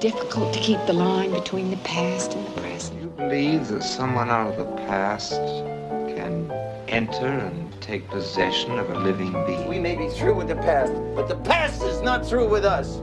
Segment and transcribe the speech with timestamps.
[0.00, 3.02] difficult to keep the line between the past and the present.
[3.02, 6.48] You believe that someone out of the past can
[6.86, 9.66] enter and take possession of a living being?
[9.66, 12.98] We may be through with the past, but the past is not through with us.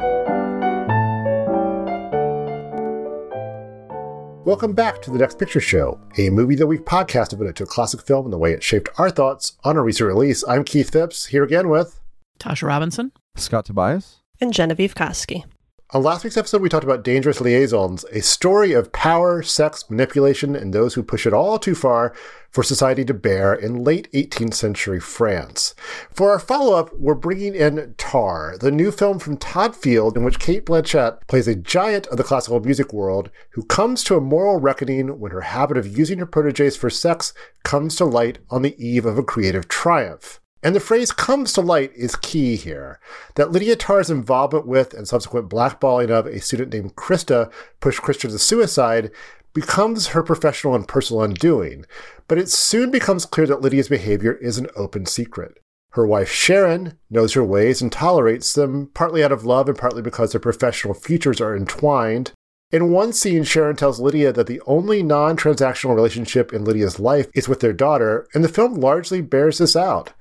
[4.46, 7.67] Welcome back to the Next Picture Show, a movie that we've podcasted about to a
[7.67, 10.47] classic film and the way it shaped our thoughts on a recent release.
[10.47, 11.99] I'm Keith Phipps, here again with
[12.39, 15.43] Tasha Robinson, Scott Tobias, and Genevieve Koski.
[15.92, 20.55] On last week's episode, we talked about Dangerous Liaisons, a story of power, sex, manipulation,
[20.55, 22.12] and those who push it all too far
[22.49, 25.76] for society to bear in late 18th century France.
[26.09, 30.23] For our follow up, we're bringing in Tar, the new film from Todd Field, in
[30.23, 34.21] which Cate Blanchett plays a giant of the classical music world who comes to a
[34.21, 37.31] moral reckoning when her habit of using her proteges for sex
[37.63, 40.41] comes to light on the eve of a creative triumph.
[40.65, 42.99] And the phrase comes to light is key here.
[43.35, 47.51] That Lydia Tar's involvement with and subsequent blackballing of a student named Krista
[47.81, 49.12] pushed Krista to suicide
[49.53, 51.85] becomes her professional and personal undoing.
[52.27, 55.59] But it soon becomes clear that Lydia's behavior is an open secret.
[55.91, 60.01] Her wife Sharon knows her ways and tolerates them, partly out of love and partly
[60.01, 62.31] because their professional futures are entwined.
[62.71, 67.28] In one scene, Sharon tells Lydia that the only non transactional relationship in Lydia's life
[67.36, 70.14] is with their daughter, and the film largely bears this out.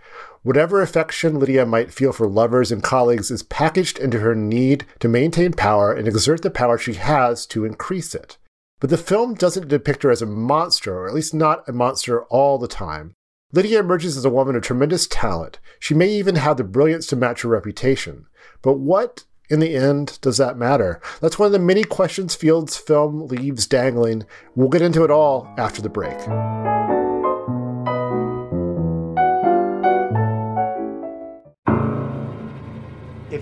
[0.44, 5.08] Whatever affection Lydia might feel for lovers and colleagues is packaged into her need to
[5.08, 8.36] maintain power and exert the power she has to increase it.
[8.78, 12.24] But the film doesn't depict her as a monster, or at least not a monster
[12.24, 13.14] all the time.
[13.52, 15.60] Lydia emerges as a woman of tremendous talent.
[15.78, 18.26] She may even have the brilliance to match her reputation.
[18.60, 21.00] But what, in the end, does that matter?
[21.22, 24.26] That's one of the many questions Field's film leaves dangling.
[24.54, 26.18] We'll get into it all after the break.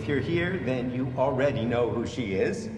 [0.02, 2.68] If you're here, then you already know who she is.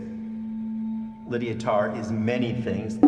[1.26, 2.98] Lydia Tarr is many things.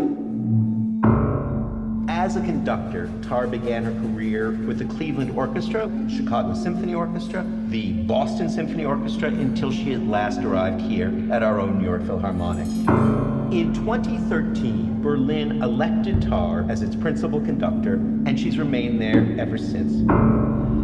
[2.08, 7.92] As a conductor, Tarr began her career with the Cleveland Orchestra, Chicago Symphony Orchestra, the
[8.04, 12.68] Boston Symphony Orchestra, until she at last arrived here at our own New York Philharmonic.
[13.52, 20.10] In 2013, Berlin elected Tarr as its principal conductor, and she's remained there ever since.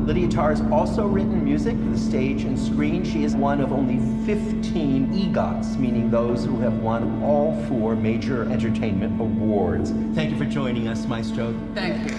[0.07, 3.05] Lydia Tarr has also written music for the stage and screen.
[3.05, 8.51] She is one of only 15 EGOTs, meaning those who have won all four major
[8.51, 9.93] entertainment awards.
[10.15, 11.55] Thank you for joining us, Maestro.
[11.75, 12.17] Thank you.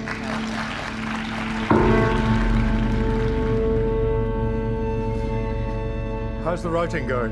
[6.45, 7.31] How's the writing going?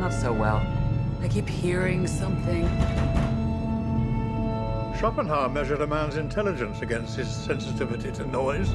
[0.00, 0.66] Not so well.
[1.22, 2.64] I keep hearing something.
[5.00, 8.68] Schopenhauer measured a man's intelligence against his sensitivity to noise.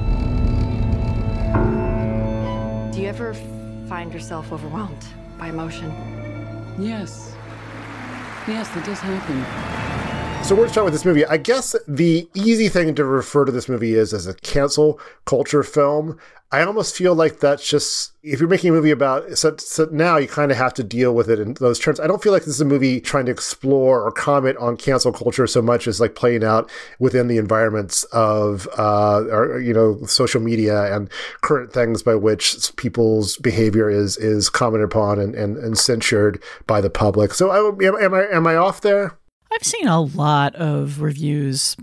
[2.92, 3.32] Do you ever
[3.88, 5.06] find yourself overwhelmed
[5.38, 5.88] by emotion?
[6.80, 7.32] Yes.
[8.48, 9.95] Yes, that does happen.
[10.46, 11.26] So we're to start with this movie.
[11.26, 15.64] I guess the easy thing to refer to this movie is as a cancel culture
[15.64, 16.20] film.
[16.52, 20.18] I almost feel like that's just if you're making a movie about so, so now
[20.18, 21.98] you kind of have to deal with it in those terms.
[21.98, 25.12] I don't feel like this is a movie trying to explore or comment on cancel
[25.12, 26.70] culture so much as like playing out
[27.00, 32.56] within the environments of uh, or you know social media and current things by which
[32.76, 37.34] people's behavior is is commented upon and, and, and censured by the public.
[37.34, 39.18] So I, am, am I am I off there?
[39.52, 41.76] I've seen a lot of reviews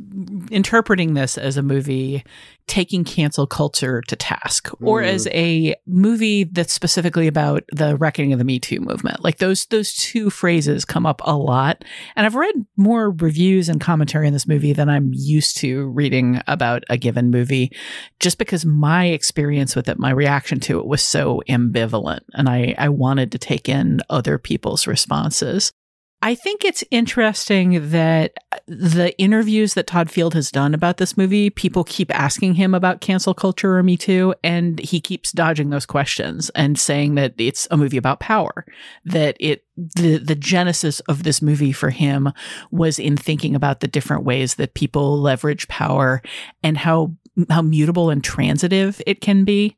[0.52, 2.24] interpreting this as a movie
[2.68, 5.06] taking cancel culture to task or mm.
[5.06, 9.24] as a movie that's specifically about the reckoning of the Me Too movement.
[9.24, 11.84] Like those those two phrases come up a lot.
[12.16, 16.42] And I've read more reviews and commentary on this movie than I'm used to reading
[16.48, 17.76] about a given movie
[18.20, 22.76] just because my experience with it, my reaction to it was so ambivalent and I
[22.78, 25.74] I wanted to take in other people's responses.
[26.24, 31.50] I think it's interesting that the interviews that Todd Field has done about this movie,
[31.50, 35.86] people keep asking him about cancel culture or Me Too, and he keeps dodging those
[35.86, 38.66] questions and saying that it's a movie about power.
[39.04, 42.32] That it the the genesis of this movie for him
[42.72, 46.22] was in thinking about the different ways that people leverage power
[46.64, 47.12] and how
[47.50, 49.76] how mutable and transitive it can be.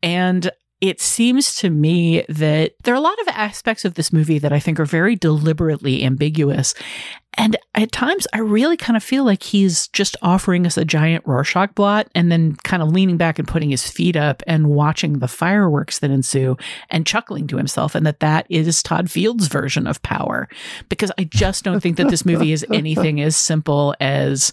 [0.00, 0.48] And
[0.82, 4.52] it seems to me that there are a lot of aspects of this movie that
[4.52, 6.74] I think are very deliberately ambiguous.
[7.34, 11.24] And at times, I really kind of feel like he's just offering us a giant
[11.24, 15.20] Rorschach blot and then kind of leaning back and putting his feet up and watching
[15.20, 16.56] the fireworks that ensue
[16.90, 17.94] and chuckling to himself.
[17.94, 20.48] And that that is Todd Field's version of power.
[20.88, 24.52] Because I just don't think that this movie is anything as simple as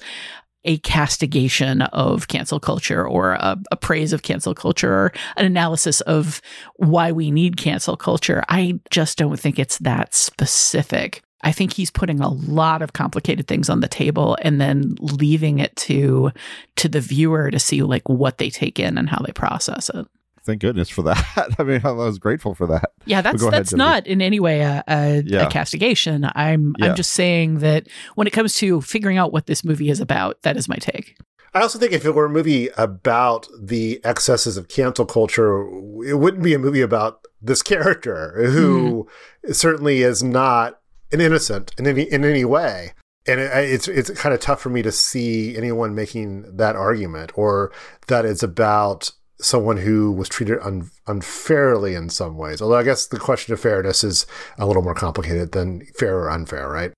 [0.65, 6.01] a castigation of cancel culture or a, a, praise of cancel culture or an analysis
[6.01, 6.41] of
[6.75, 8.44] why we need cancel culture.
[8.50, 11.21] I just don't think it's that specific.
[11.41, 15.59] I think he's putting a lot of complicated things on the table and then leaving
[15.59, 16.31] it to
[16.75, 20.06] to the viewer to see like what they take in and how they process it.
[20.44, 21.56] Thank goodness for that.
[21.59, 22.91] I mean, I was grateful for that.
[23.06, 25.47] Yeah, that's that's ahead, not in any way a, a, yeah.
[25.47, 26.30] a castigation.
[26.36, 26.88] I'm yeah.
[26.88, 30.41] I'm just saying that when it comes to figuring out what this movie is about,
[30.44, 31.18] that is my take.
[31.53, 35.62] I also think if it were a movie about the excesses of cancel culture,
[36.03, 39.07] it wouldn't be a movie about this character who
[39.45, 39.56] mm.
[39.56, 40.80] certainly is not
[41.12, 42.94] an innocent in any in any way.
[43.27, 47.31] And it, it's it's kind of tough for me to see anyone making that argument
[47.35, 47.71] or
[48.07, 52.62] that it's about someone who was treated un- unfairly in some ways.
[52.62, 54.25] Although I guess the question of fairness is
[54.57, 56.91] a little more complicated than fair or unfair, right?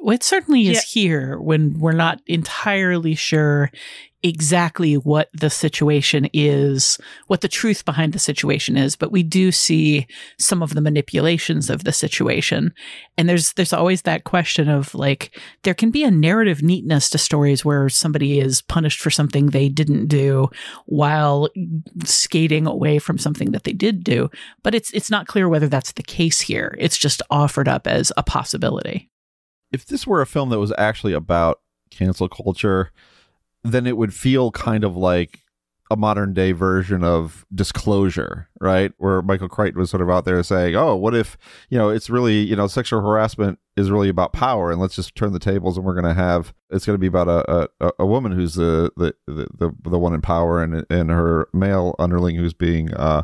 [0.00, 3.70] Well, it certainly is here when we're not entirely sure
[4.26, 9.52] exactly what the situation is, what the truth behind the situation is, but we do
[9.52, 10.06] see
[10.36, 12.74] some of the manipulations of the situation.
[13.16, 17.18] And there's there's always that question of like there can be a narrative neatness to
[17.18, 20.48] stories where somebody is punished for something they didn't do
[20.86, 21.48] while
[22.04, 24.28] skating away from something that they did do,
[24.64, 26.74] but it's it's not clear whether that's the case here.
[26.78, 29.08] It's just offered up as a possibility.
[29.70, 32.90] If this were a film that was actually about cancel culture,
[33.72, 35.40] then it would feel kind of like
[35.90, 38.92] a modern day version of disclosure, right?
[38.98, 41.38] Where Michael Crichton was sort of out there saying, "Oh, what if
[41.70, 45.14] you know it's really you know sexual harassment is really about power, and let's just
[45.14, 47.92] turn the tables, and we're going to have it's going to be about a, a,
[48.00, 52.36] a woman who's the, the the the one in power, and and her male underling
[52.36, 53.22] who's being uh,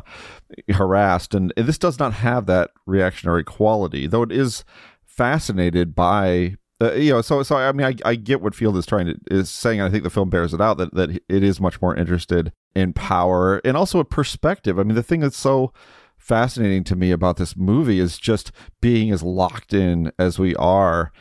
[0.69, 4.63] harassed, and this does not have that reactionary quality, though it is
[5.03, 8.85] fascinated by uh, you know, so so I mean, I, I get what Field is
[8.85, 9.79] trying to is saying.
[9.79, 12.51] and I think the film bears it out that that it is much more interested
[12.75, 14.79] in power and also a perspective.
[14.79, 15.71] I mean, the thing that's so
[16.17, 18.51] fascinating to me about this movie is just
[18.81, 21.11] being as locked in as we are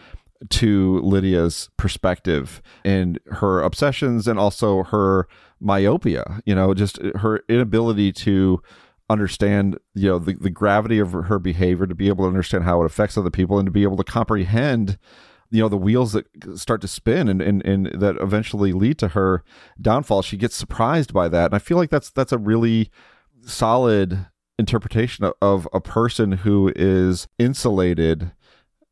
[0.49, 5.29] to Lydia's perspective and her obsessions and also her
[5.61, 6.41] myopia.
[6.45, 8.63] You know, just her inability to
[9.11, 12.83] understand you know the, the gravity of her behavior to be able to understand how
[12.83, 14.99] it affects other people and to be able to comprehend
[15.53, 16.27] you know the wheels that
[16.59, 19.45] start to spin and, and and that eventually lead to her
[19.81, 21.47] downfall she gets surprised by that.
[21.47, 22.91] And i feel like that's that's a really
[23.45, 24.27] solid
[24.59, 28.33] interpretation of, of a person who is insulated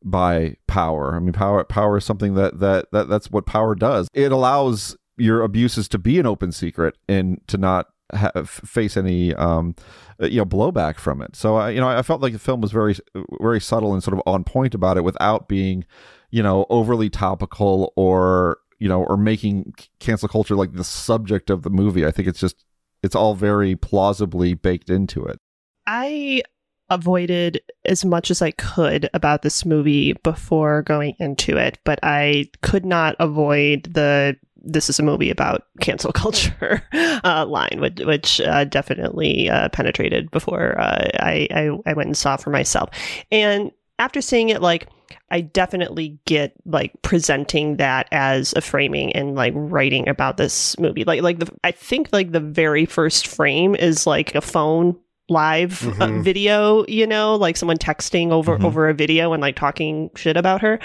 [0.03, 1.15] by power.
[1.15, 4.07] I mean power power is something that that, that that's what power does.
[4.13, 9.33] It allows your abuses to be an open secret and to not have, face any
[9.35, 9.75] um,
[10.19, 11.35] you know blowback from it.
[11.35, 12.95] So I you know I felt like the film was very
[13.39, 15.85] very subtle and sort of on point about it without being
[16.31, 21.63] you know, overly topical or, you know, or making cancel culture like the subject of
[21.63, 22.05] the movie.
[22.05, 22.65] I think it's just,
[23.03, 25.37] it's all very plausibly baked into it.
[25.85, 26.41] I
[26.89, 32.49] avoided as much as I could about this movie before going into it, but I
[32.61, 36.83] could not avoid the this is a movie about cancel culture
[37.23, 42.17] uh, line, which, which uh, definitely uh, penetrated before uh, I, I, I went and
[42.17, 42.89] saw for myself.
[43.31, 44.87] And after seeing it, like
[45.29, 51.03] I definitely get like presenting that as a framing and like writing about this movie.
[51.03, 54.97] Like like the I think like the very first frame is like a phone
[55.31, 56.01] live uh, mm-hmm.
[56.01, 58.65] uh, video, you know, like someone texting over mm-hmm.
[58.65, 60.79] over a video and like talking shit about her.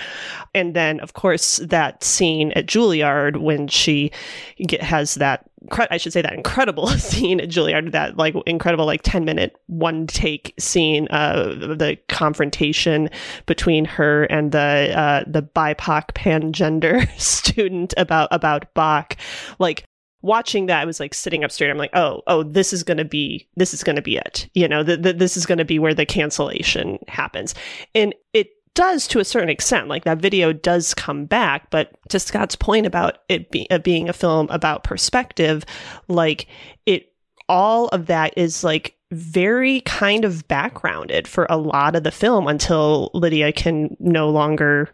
[0.54, 4.12] And then of course that scene at Juilliard when she
[4.58, 5.50] get, has that
[5.90, 10.06] I should say that incredible scene at Juilliard, that like incredible like 10 minute one
[10.06, 13.10] take scene uh the confrontation
[13.46, 19.16] between her and the uh the BIPOC pangender student about about Bach.
[19.58, 19.84] Like
[20.26, 21.70] watching that, I was like sitting up straight.
[21.70, 24.48] I'm like, oh, oh, this is to be, this is to be it.
[24.54, 27.54] You know, the, this is to be where the cancellation happens.
[27.94, 29.88] And it does to a certain extent.
[29.88, 31.70] Like that video does come back.
[31.70, 35.64] But to Scott's point about it be, being a film about perspective,
[36.06, 36.46] like
[36.84, 37.12] it,
[37.48, 42.48] all of that is like very kind of backgrounded for a lot of the film
[42.48, 44.92] until Lydia can no longer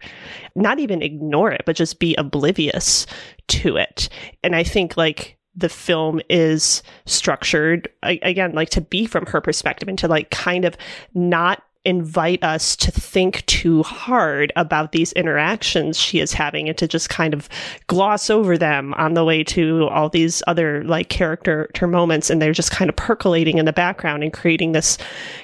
[0.55, 3.07] not even ignore it, but just be oblivious
[3.49, 4.09] to it.
[4.43, 9.87] And I think like the film is structured again like to be from her perspective
[9.87, 10.77] and to like kind of
[11.15, 16.87] not invite us to think too hard about these interactions she is having and to
[16.87, 17.49] just kind of
[17.87, 22.31] gloss over them on the way to all these other like character moments.
[22.31, 24.99] And they're just kind of percolating in the background and creating this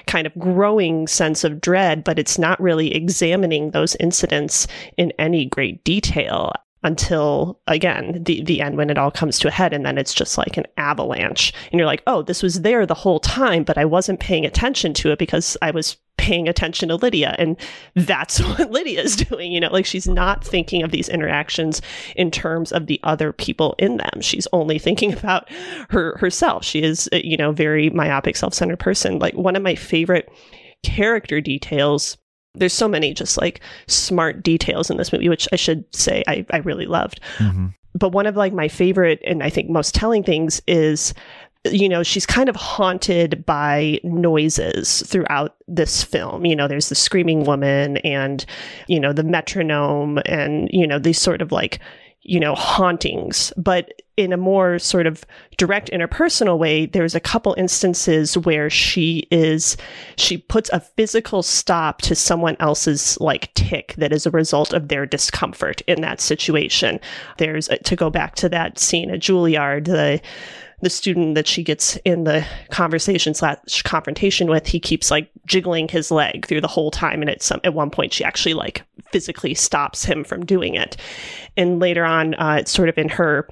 [0.07, 4.67] kind of growing sense of dread but it's not really examining those incidents
[4.97, 6.51] in any great detail
[6.83, 10.13] until again the the end when it all comes to a head and then it's
[10.13, 11.53] just like an avalanche.
[11.71, 14.93] And you're like oh this was there the whole time but I wasn't paying attention
[14.95, 17.35] to it because I was paying attention to Lydia.
[17.39, 17.57] And
[17.95, 21.81] that's what Lydia is doing you know like she's not thinking of these interactions
[22.15, 24.21] in terms of the other people in them.
[24.21, 25.49] She's only thinking about
[25.89, 26.63] her herself.
[26.63, 29.19] She is uh, you know very myopic self-centered person.
[29.19, 30.31] Like one of my favorite
[30.83, 32.17] character details
[32.55, 36.45] there's so many just like smart details in this movie, which I should say I,
[36.51, 37.21] I really loved.
[37.37, 37.67] Mm-hmm.
[37.95, 41.13] But one of like my favorite and I think most telling things is
[41.65, 46.45] you know, she's kind of haunted by noises throughout this film.
[46.45, 48.45] You know, there's the screaming woman and,
[48.87, 51.79] you know, the metronome and, you know, these sort of like
[52.21, 53.53] you know, hauntings.
[53.57, 55.23] But in a more sort of
[55.57, 59.77] direct interpersonal way, there's a couple instances where she is,
[60.17, 64.89] she puts a physical stop to someone else's like tick that is a result of
[64.89, 66.99] their discomfort in that situation.
[67.37, 70.21] There's, a, to go back to that scene at Juilliard, the,
[70.81, 75.87] the student that she gets in the conversation slash confrontation with, he keeps like jiggling
[75.87, 77.21] his leg through the whole time.
[77.21, 80.95] And at some, at one point, she actually like physically stops him from doing it.
[81.57, 83.47] And later on, uh, it's sort of in her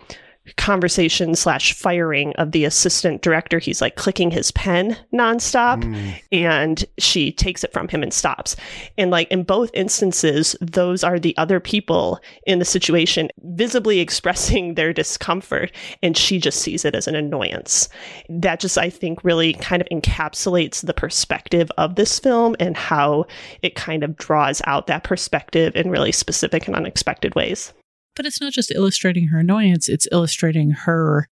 [0.55, 3.59] conversation slash firing of the assistant director.
[3.59, 6.21] He's like clicking his pen nonstop mm.
[6.31, 8.55] and she takes it from him and stops.
[8.97, 14.75] And like in both instances, those are the other people in the situation visibly expressing
[14.75, 17.89] their discomfort and she just sees it as an annoyance.
[18.29, 23.25] That just, I think, really kind of encapsulates the perspective of this film and how
[23.61, 27.73] it kind of draws out that perspective in really specific and unexpected ways.
[28.17, 31.29] But it's not just illustrating her annoyance, it's illustrating her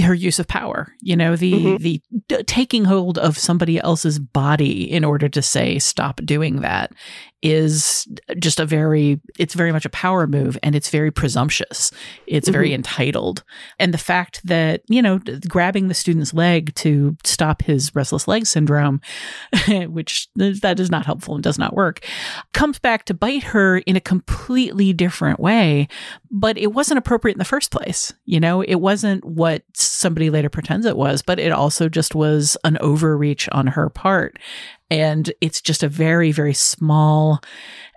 [0.00, 1.82] her use of power you know the mm-hmm.
[1.82, 6.92] the d- taking hold of somebody else's body in order to say stop doing that
[7.44, 8.08] is
[8.38, 11.92] just a very it's very much a power move and it's very presumptuous.
[12.26, 12.52] It's mm-hmm.
[12.52, 13.44] very entitled.
[13.78, 18.46] And the fact that you know grabbing the student's leg to stop his restless leg
[18.46, 19.02] syndrome
[19.68, 22.04] which that is not helpful and does not work
[22.54, 25.86] comes back to bite her in a completely different way.
[26.30, 28.62] But it wasn't appropriate in the first place you know?
[28.62, 33.50] It wasn't what somebody later pretends it was but it also just was an overreach
[33.52, 34.38] on her part
[34.90, 37.40] and it's just a very, very small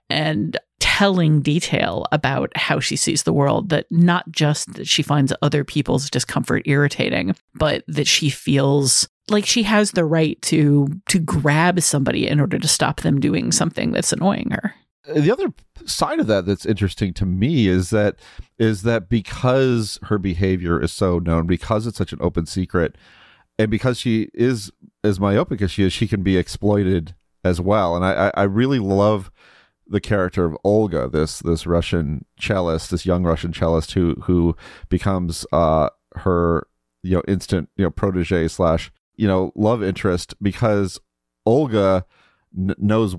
[0.09, 5.33] and telling detail about how she sees the world that not just that she finds
[5.41, 11.19] other people's discomfort irritating, but that she feels like she has the right to to
[11.19, 14.73] grab somebody in order to stop them doing something that's annoying her.
[15.13, 15.53] The other
[15.85, 18.17] side of that that's interesting to me is that
[18.59, 22.95] is that because her behavior is so known, because it's such an open secret,
[23.59, 24.71] and because she is
[25.03, 27.95] as myopic as she is, she can be exploited as well.
[27.95, 29.31] And I, I really love
[29.87, 34.55] the character of Olga, this this Russian cellist, this young Russian cellist who who
[34.89, 36.67] becomes uh, her
[37.03, 40.99] you know instant you know protege slash you know love interest because
[41.45, 42.05] Olga
[42.57, 43.15] n- knows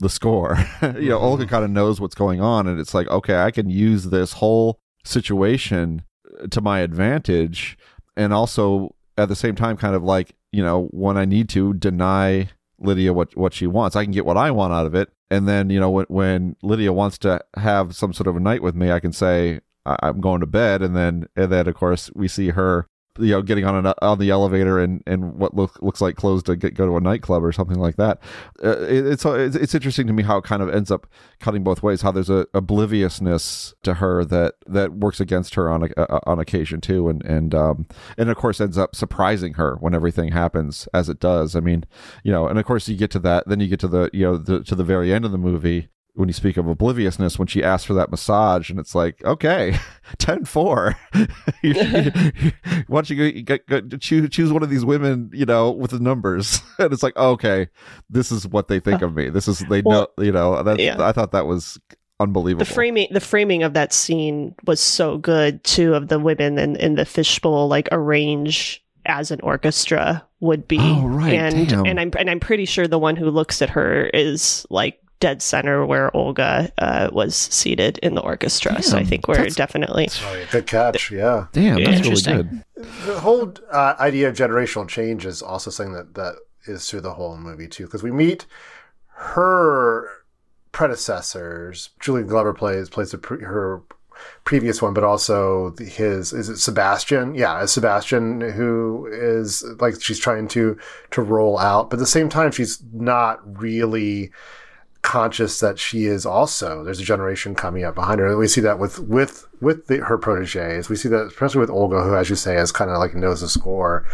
[0.00, 0.58] the score.
[0.82, 3.70] you know, Olga kind of knows what's going on, and it's like okay, I can
[3.70, 6.02] use this whole situation
[6.50, 7.78] to my advantage,
[8.16, 11.74] and also at the same time, kind of like you know, when I need to
[11.74, 12.48] deny
[12.78, 15.10] Lydia what what she wants, I can get what I want out of it.
[15.30, 18.62] And then you know, when when Lydia wants to have some sort of a night
[18.62, 22.10] with me, I can say I'm going to bed, and then and then of course
[22.14, 22.86] we see her
[23.18, 26.42] you know getting on an, on the elevator and and what look, looks like clothes
[26.44, 28.20] to get, go to a nightclub or something like that.
[28.62, 31.06] Uh, it, it's it's interesting to me how it kind of ends up
[31.40, 35.84] cutting both ways how there's a obliviousness to her that that works against her on
[35.84, 37.08] a, uh, on occasion too.
[37.08, 37.86] And and um
[38.16, 41.56] and of course ends up surprising her when everything happens as it does.
[41.56, 41.84] I mean
[42.22, 44.24] you know and of course you get to that then you get to the you
[44.24, 45.88] know the, to the very end of the movie
[46.20, 49.76] when you speak of obliviousness when she asks for that massage and it's like okay
[50.18, 51.26] 10 4 why
[52.88, 55.98] don't you go, go, go, choose, choose one of these women you know with the
[55.98, 57.68] numbers and it's like okay
[58.08, 60.78] this is what they think of me this is they well, know you know that,
[60.78, 61.02] yeah.
[61.02, 61.80] i thought that was
[62.20, 66.58] unbelievable the framing the framing of that scene was so good too of the women
[66.58, 70.78] in, in the fishbowl like arrange as an orchestra would be.
[70.78, 71.34] Oh, right.
[71.34, 71.86] And Damn.
[71.86, 75.42] and I'm and I'm pretty sure the one who looks at her is like dead
[75.42, 78.72] center where Olga uh, was seated in the orchestra.
[78.72, 80.08] Damn, so I think we're definitely
[80.50, 81.10] good catch.
[81.10, 82.64] Yeah, damn, that's really good.
[83.06, 86.36] The whole uh, idea of generational change is also something that that
[86.66, 88.46] is through the whole movie too, because we meet
[89.08, 90.08] her
[90.72, 91.90] predecessors.
[92.00, 93.82] Julian Glover plays plays pre- her
[94.44, 97.34] previous one, but also his is it Sebastian?
[97.34, 100.78] Yeah, it's Sebastian who is like she's trying to
[101.10, 104.30] to roll out, but at the same time she's not really
[105.02, 108.28] conscious that she is also there's a generation coming up behind her.
[108.28, 110.88] And we see that with with with the, her proteges.
[110.88, 113.40] We see that especially with Olga, who, as you say, is kind of like knows
[113.40, 114.06] the score.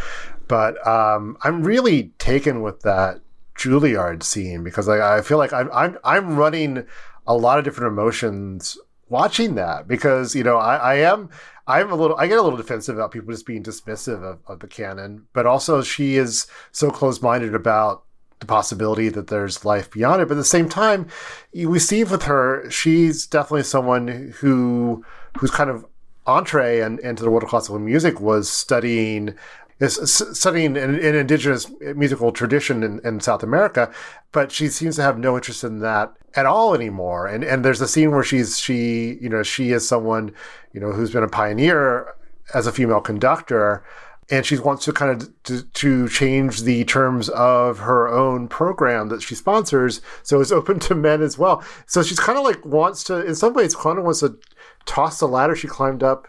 [0.48, 3.20] But um, I'm really taken with that
[3.56, 6.86] Juilliard scene because like, I feel like I'm I'm I'm running
[7.26, 8.78] a lot of different emotions
[9.08, 11.30] watching that because you know I, I am
[11.66, 14.60] I'm a little I get a little defensive about people just being dismissive of, of
[14.60, 18.04] the canon, but also she is so close minded about
[18.40, 20.28] the possibility that there's life beyond it.
[20.28, 21.08] But at the same time,
[21.54, 25.04] we see with her, she's definitely someone who
[25.38, 25.86] who's kind of
[26.26, 29.34] entree and into the world of classical music was studying
[29.78, 29.98] is
[30.32, 33.92] studying an, an, indigenous musical tradition in, in, South America,
[34.32, 37.26] but she seems to have no interest in that at all anymore.
[37.26, 40.32] And and there's a scene where she's she you know she is someone
[40.72, 42.14] you know who's been a pioneer
[42.54, 43.84] as a female conductor,
[44.30, 49.08] and she wants to kind of to, to change the terms of her own program
[49.08, 51.64] that she sponsors, so it's open to men as well.
[51.86, 54.38] So she's kind of like wants to in some ways kind of wants to
[54.84, 56.28] toss the ladder she climbed up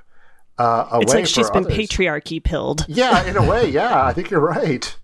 [0.58, 1.78] uh, it's like she's been others.
[1.78, 2.86] patriarchy pilled.
[2.88, 4.96] Yeah, in a way, yeah, I think you're right.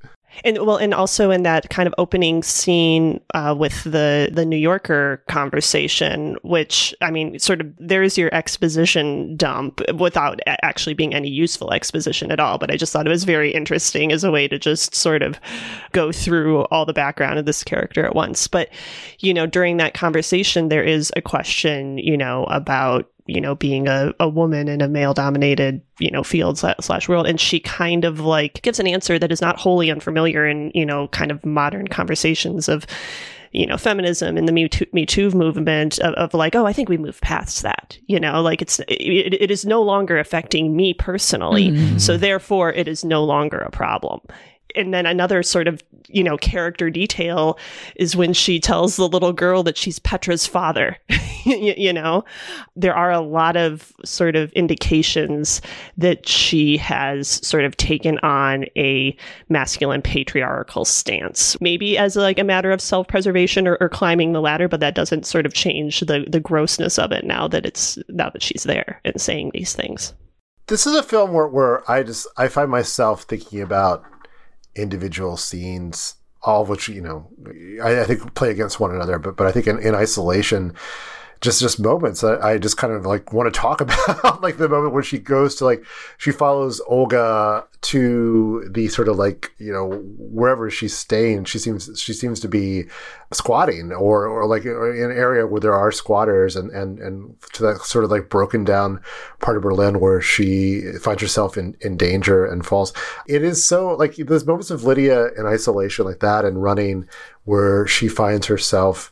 [0.43, 4.57] And well, and also in that kind of opening scene uh, with the the New
[4.57, 11.29] Yorker conversation, which I mean, sort of there's your exposition dump without actually being any
[11.29, 12.57] useful exposition at all.
[12.57, 15.39] But I just thought it was very interesting as a way to just sort of
[15.91, 18.47] go through all the background of this character at once.
[18.47, 18.69] But
[19.19, 23.87] you know, during that conversation, there is a question, you know, about you know, being
[23.87, 27.25] a, a woman in a male dominated, you know, field slash world.
[27.25, 30.85] And she kind of like gives an answer that is not wholly unfamiliar in, you
[30.85, 32.85] know, kind of modern conversations of,
[33.51, 36.73] you know, feminism and the Me Too, Me Too movement of, of, like, oh, I
[36.73, 37.97] think we moved past that.
[38.07, 41.69] You know, like it's, it, it is no longer affecting me personally.
[41.69, 41.99] Mm-hmm.
[41.99, 44.19] So therefore, it is no longer a problem
[44.75, 47.57] and then another sort of you know character detail
[47.95, 50.97] is when she tells the little girl that she's Petra's father.
[51.45, 52.23] you, you, know,
[52.75, 55.61] there are a lot of sort of indications
[55.97, 59.15] that she has sort of taken on a
[59.49, 64.41] masculine patriarchal stance, maybe as like a matter of self preservation or, or climbing the
[64.41, 67.97] ladder, but that doesn't sort of change the the grossness of it now that it's
[68.09, 70.13] now that she's there and saying these things.
[70.67, 74.03] This is a film where, where I just I find myself thinking about
[74.75, 77.29] individual scenes, all of which you know
[77.83, 79.19] I, I think play against one another.
[79.19, 80.73] But but I think in, in isolation,
[81.43, 83.81] just just moments that I just kind of like want to talk
[84.15, 85.85] about, like the moment when she goes to like
[86.17, 91.43] she follows Olga to the sort of like you know wherever she's staying.
[91.43, 92.85] She seems she seems to be
[93.33, 97.63] squatting or or like in an area where there are squatters and and and to
[97.63, 99.01] that sort of like broken down
[99.39, 102.93] part of Berlin where she finds herself in in danger and falls.
[103.27, 107.05] It is so like those moments of Lydia in isolation like that and running
[107.43, 109.11] where she finds herself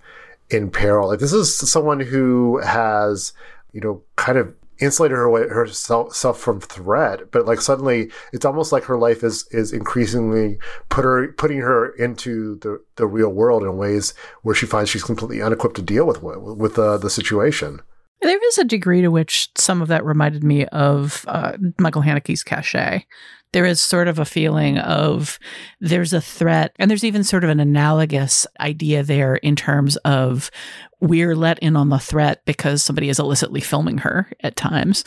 [0.52, 1.08] in peril.
[1.08, 3.34] Like this is someone who has,
[3.72, 8.84] you know, kind of insulated her herself from threat, but like suddenly it's almost like
[8.84, 10.58] her life is is increasingly
[10.90, 15.04] put her putting her into the the real world in ways where she finds she's
[15.04, 17.80] completely unequipped to deal with with uh, the situation.
[18.22, 22.44] There is a degree to which some of that reminded me of uh, Michael Haneke's
[22.44, 23.04] Caché
[23.54, 25.40] there is sort of a feeling of
[25.80, 30.50] there's a threat, and there's even sort of an analogous idea there in terms of
[31.00, 35.04] we're let in on the threat because somebody is illicitly filming her at times.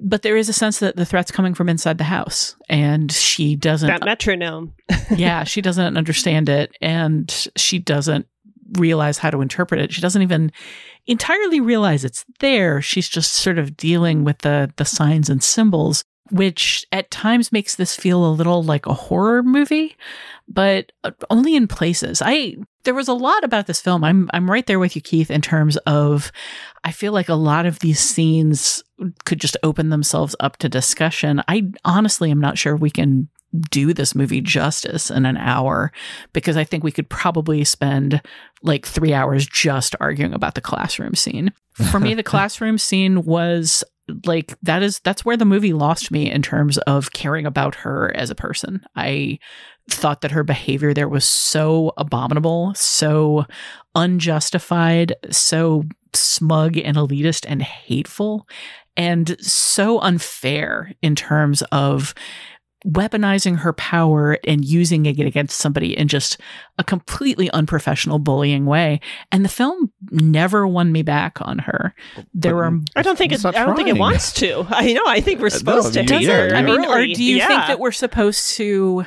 [0.00, 3.54] But there is a sense that the threat's coming from inside the house, and she
[3.54, 3.88] doesn't.
[3.88, 4.74] That metronome.
[5.16, 8.26] yeah, she doesn't understand it, and she doesn't
[8.72, 9.92] realize how to interpret it.
[9.92, 10.50] She doesn't even
[11.06, 12.82] entirely realize it's there.
[12.82, 17.76] She's just sort of dealing with the the signs and symbols which at times makes
[17.76, 19.96] this feel a little like a horror movie,
[20.48, 22.22] but uh, only in places.
[22.24, 24.04] I there was a lot about this film.
[24.04, 26.32] I'm I'm right there with you, Keith, in terms of
[26.82, 28.82] I feel like a lot of these scenes
[29.24, 31.42] could just open themselves up to discussion.
[31.48, 33.28] I honestly am not sure we can
[33.70, 35.92] do this movie justice in an hour
[36.32, 38.20] because I think we could probably spend
[38.62, 41.52] like three hours just arguing about the classroom scene.
[41.90, 43.84] For me, the classroom scene was
[44.24, 48.14] like that is that's where the movie lost me in terms of caring about her
[48.16, 48.84] as a person.
[48.96, 49.38] I
[49.90, 53.44] thought that her behavior there was so abominable, so
[53.94, 58.46] unjustified, so smug and elitist and hateful
[58.96, 62.14] and so unfair in terms of
[62.86, 66.38] weaponizing her power and using it against somebody in just
[66.78, 69.00] a completely unprofessional bullying way
[69.32, 71.94] and the film never won me back on her
[72.34, 75.20] there were i don't think it i don't think it wants to i know i
[75.20, 77.48] think we're supposed no, to hate her i mean or do you yeah.
[77.48, 79.04] think that we're supposed to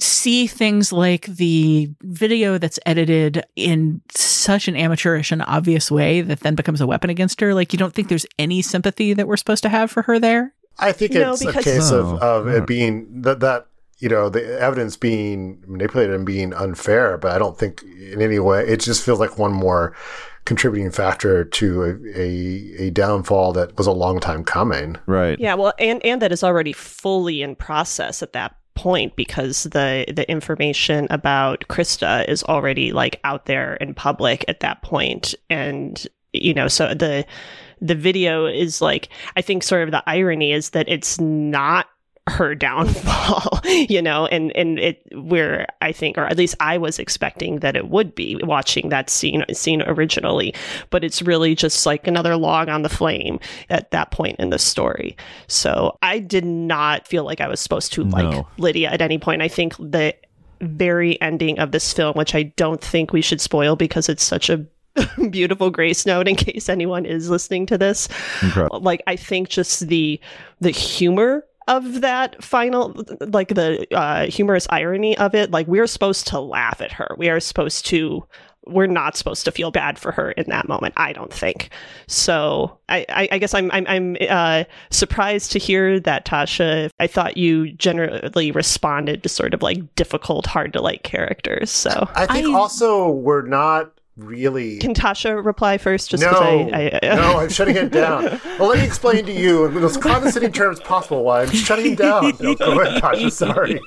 [0.00, 6.40] see things like the video that's edited in such an amateurish and obvious way that
[6.40, 7.54] then becomes a weapon against her.
[7.54, 10.52] Like, you don't think there's any sympathy that we're supposed to have for her there?
[10.78, 12.58] I think No, it's a case No, of, of yeah.
[12.58, 13.66] it being that that
[13.98, 18.38] you know the evidence being manipulated and being unfair, but I don't think in any
[18.38, 19.94] way it just feels like one more
[20.44, 24.96] contributing factor to a, a, a downfall that was a long time coming.
[25.06, 25.38] Right.
[25.38, 30.04] Yeah, well, and and that is already fully in process at that point because the
[30.12, 36.06] the information about Krista is already like out there in public at that point, and
[36.32, 37.24] you know, so the
[37.80, 41.86] the video is like I think sort of the irony is that it's not
[42.26, 46.98] her downfall you know and and it where i think or at least i was
[46.98, 50.54] expecting that it would be watching that scene scene originally
[50.88, 54.58] but it's really just like another log on the flame at that point in the
[54.58, 55.16] story.
[55.48, 59.42] So i did not feel like i was supposed to like lydia at any point.
[59.42, 60.14] I think the
[60.60, 64.48] very ending of this film which i don't think we should spoil because it's such
[64.48, 64.64] a
[65.30, 68.08] beautiful grace note in case anyone is listening to this.
[68.42, 68.80] Incredible.
[68.80, 70.20] like i think just the
[70.60, 76.26] the humor of that final like the uh humorous irony of it like we're supposed
[76.28, 77.14] to laugh at her.
[77.18, 78.24] We are supposed to
[78.66, 81.70] we're not supposed to feel bad for her in that moment i don't think.
[82.06, 87.06] So i i, I guess i'm i'm, I'm uh surprised to hear that tasha i
[87.06, 92.08] thought you generally responded to sort of like difficult hard to like characters so.
[92.14, 94.78] I think I- also we're not really.
[94.78, 98.40] can tasha reply first just no, 'cause I, I, no, I'm shutting it down.
[98.58, 101.92] Well, let me explain to you in the most condescending terms possible why I'm shutting
[101.92, 102.32] it down.
[102.40, 103.30] No, go ahead, Tasha.
[103.32, 103.80] Sorry.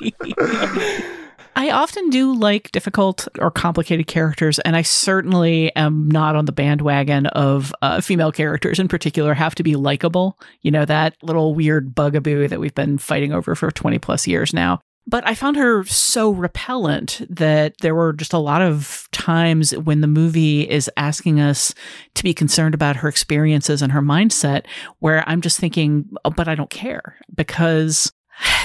[1.56, 6.52] I often do like difficult or complicated characters, and I certainly am not on the
[6.52, 10.38] bandwagon of uh, female characters in particular have to be likable.
[10.62, 14.54] You know, that little weird bugaboo that we've been fighting over for 20 plus years
[14.54, 14.80] now.
[15.10, 20.02] But I found her so repellent that there were just a lot of times when
[20.02, 21.74] the movie is asking us
[22.16, 24.66] to be concerned about her experiences and her mindset,
[25.00, 28.12] where I'm just thinking, oh, but I don't care because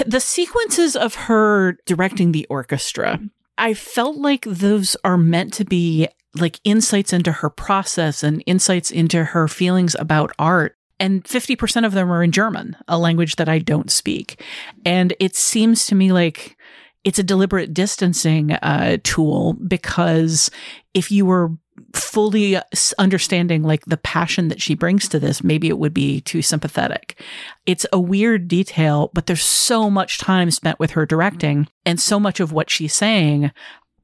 [0.05, 3.19] the sequences of her directing the orchestra,
[3.57, 8.91] I felt like those are meant to be like insights into her process and insights
[8.91, 10.75] into her feelings about art.
[10.99, 14.41] And 50% of them are in German, a language that I don't speak.
[14.85, 16.57] And it seems to me like
[17.03, 20.49] it's a deliberate distancing uh, tool because
[20.93, 21.51] if you were
[21.93, 22.57] fully
[22.97, 27.19] understanding like the passion that she brings to this, maybe it would be too sympathetic.
[27.65, 32.19] It's a weird detail, but there's so much time spent with her directing and so
[32.19, 33.51] much of what she's saying.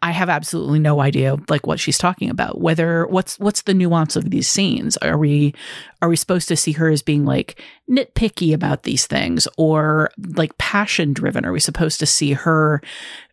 [0.01, 2.62] I have absolutely no idea like what she's talking about.
[2.62, 4.95] Whether what's what's the nuance of these scenes?
[4.97, 5.53] Are we
[6.01, 10.57] are we supposed to see her as being like nitpicky about these things or like
[10.57, 11.45] passion driven?
[11.45, 12.81] Are we supposed to see her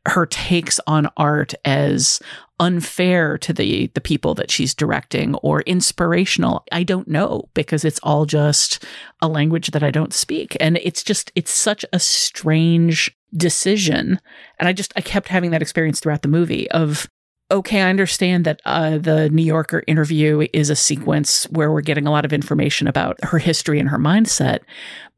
[0.06, 2.20] her takes on art as
[2.58, 8.00] unfair to the the people that she's directing or inspirational i don't know because it's
[8.02, 8.82] all just
[9.20, 14.20] a language that i don't speak and it's just it's such a strange decision
[14.58, 17.08] and i just i kept having that experience throughout the movie of
[17.50, 22.06] okay i understand that uh, the new yorker interview is a sequence where we're getting
[22.06, 24.60] a lot of information about her history and her mindset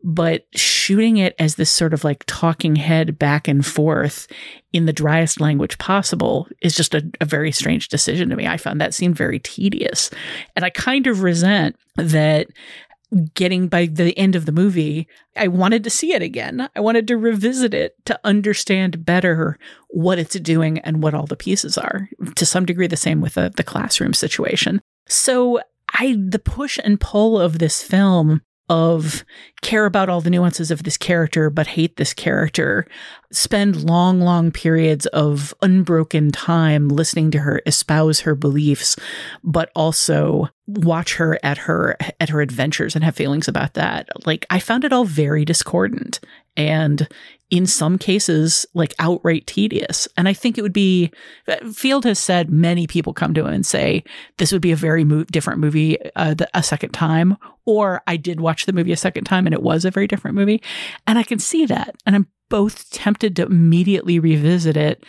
[0.02, 4.28] but shooting it as this sort of like talking head back and forth
[4.72, 8.46] in the driest language possible is just a, a very strange decision to me.
[8.46, 10.10] I found that scene very tedious.
[10.54, 12.46] And I kind of resent that
[13.34, 16.68] getting by the end of the movie, I wanted to see it again.
[16.76, 21.36] I wanted to revisit it to understand better what it's doing and what all the
[21.36, 22.08] pieces are.
[22.34, 24.82] To some degree, the same with the, the classroom situation.
[25.08, 25.60] So
[25.94, 29.24] I, the push and pull of this film of
[29.62, 32.86] care about all the nuances of this character, but hate this character,
[33.32, 38.96] spend long, long periods of unbroken time listening to her espouse her beliefs,
[39.42, 44.08] but also watch her at her at her adventures and have feelings about that.
[44.26, 46.20] Like I found it all very discordant
[46.58, 47.08] and
[47.50, 50.06] in some cases like outright tedious.
[50.18, 51.10] And I think it would be
[51.72, 54.04] Field has said many people come to him and say
[54.36, 58.18] this would be a very mo- different movie uh, the, a second time or I
[58.18, 60.62] did watch the movie a second time and it was a very different movie.
[61.06, 61.94] And I can see that.
[62.04, 65.04] And I'm both tempted to immediately revisit it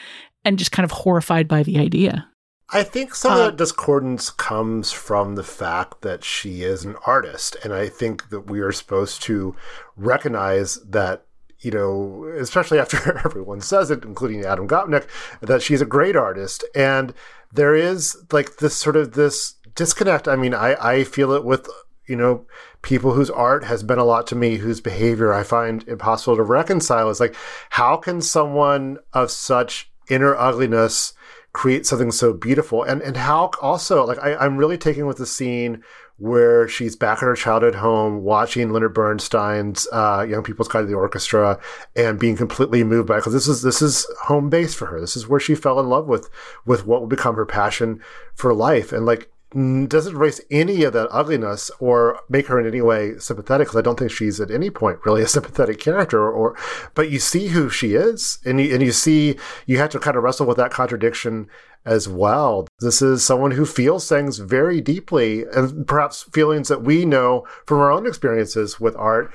[0.46, 2.30] and just kind of horrified by the idea.
[2.72, 7.58] I think some of that discordance comes from the fact that she is an artist.
[7.64, 9.56] And I think that we are supposed to
[9.96, 11.26] recognize that,
[11.62, 15.08] you know, especially after everyone says it, including Adam Gopnik,
[15.42, 16.64] that she's a great artist.
[16.74, 17.14] And
[17.52, 20.28] there is like this sort of this disconnect.
[20.28, 21.68] I mean, I, I feel it with,
[22.08, 22.46] you know,
[22.82, 26.44] people whose art has been a lot to me, whose behavior I find impossible to
[26.44, 27.10] reconcile.
[27.10, 27.36] Is like,
[27.72, 31.14] how can someone of such inner ugliness
[31.54, 32.84] create something so beautiful?
[32.84, 35.84] And and how also like I, I'm really taken with the scene
[36.20, 40.86] where she's back in her childhood home watching Leonard Bernstein's uh, Young People's Guide to
[40.88, 41.60] the Orchestra
[41.96, 45.00] and being completely moved by it because this is this is home base for her.
[45.00, 46.30] This is where she fell in love with
[46.66, 48.02] with what will become her passion
[48.36, 48.92] for life.
[48.92, 53.68] And like doesn't erase any of that ugliness or make her in any way sympathetic
[53.68, 56.58] because I don't think she's at any point really a sympathetic character or, or
[56.94, 60.16] but you see who she is and you, and you see you have to kind
[60.16, 61.48] of wrestle with that contradiction
[61.86, 62.68] as well.
[62.80, 67.80] This is someone who feels things very deeply and perhaps feelings that we know from
[67.80, 69.32] our own experiences with art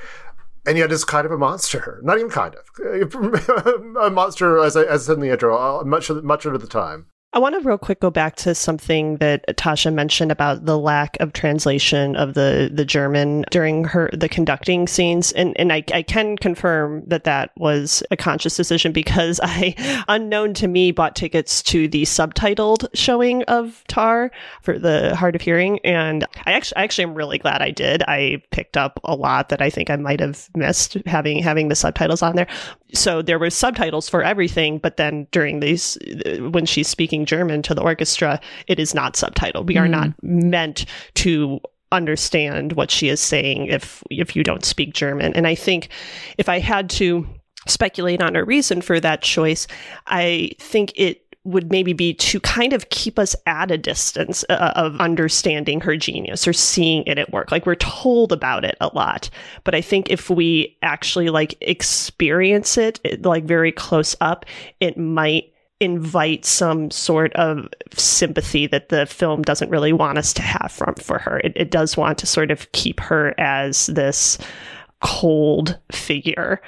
[0.66, 2.00] and yet is kind of a monster.
[2.02, 3.14] Not even kind of
[4.00, 6.66] a monster, as I, as I said in the intro, uh, much much of the
[6.66, 7.06] time.
[7.34, 11.16] I want to real quick go back to something that Tasha mentioned about the lack
[11.18, 16.02] of translation of the the German during her the conducting scenes, and and I, I
[16.02, 19.74] can confirm that that was a conscious decision because I,
[20.08, 24.30] unknown to me, bought tickets to the subtitled showing of Tar
[24.62, 28.04] for the Hard of Hearing, and I actually I actually am really glad I did.
[28.04, 31.74] I picked up a lot that I think I might have missed having having the
[31.74, 32.46] subtitles on there.
[32.92, 35.98] So there were subtitles for everything, but then during these
[36.38, 39.66] when she's speaking German to the orchestra, it is not subtitled.
[39.66, 41.60] We are not meant to
[41.92, 45.32] understand what she is saying if if you don't speak German.
[45.34, 45.88] And I think
[46.38, 47.26] if I had to
[47.66, 49.66] speculate on a reason for that choice,
[50.06, 54.72] I think it would maybe be to kind of keep us at a distance uh,
[54.76, 57.52] of understanding her genius or seeing it at work.
[57.52, 59.28] Like we're told about it a lot,
[59.62, 64.46] but I think if we actually like experience it like very close up,
[64.80, 70.42] it might invite some sort of sympathy that the film doesn't really want us to
[70.42, 71.38] have from for her.
[71.38, 74.38] It, it does want to sort of keep her as this
[75.00, 76.62] cold figure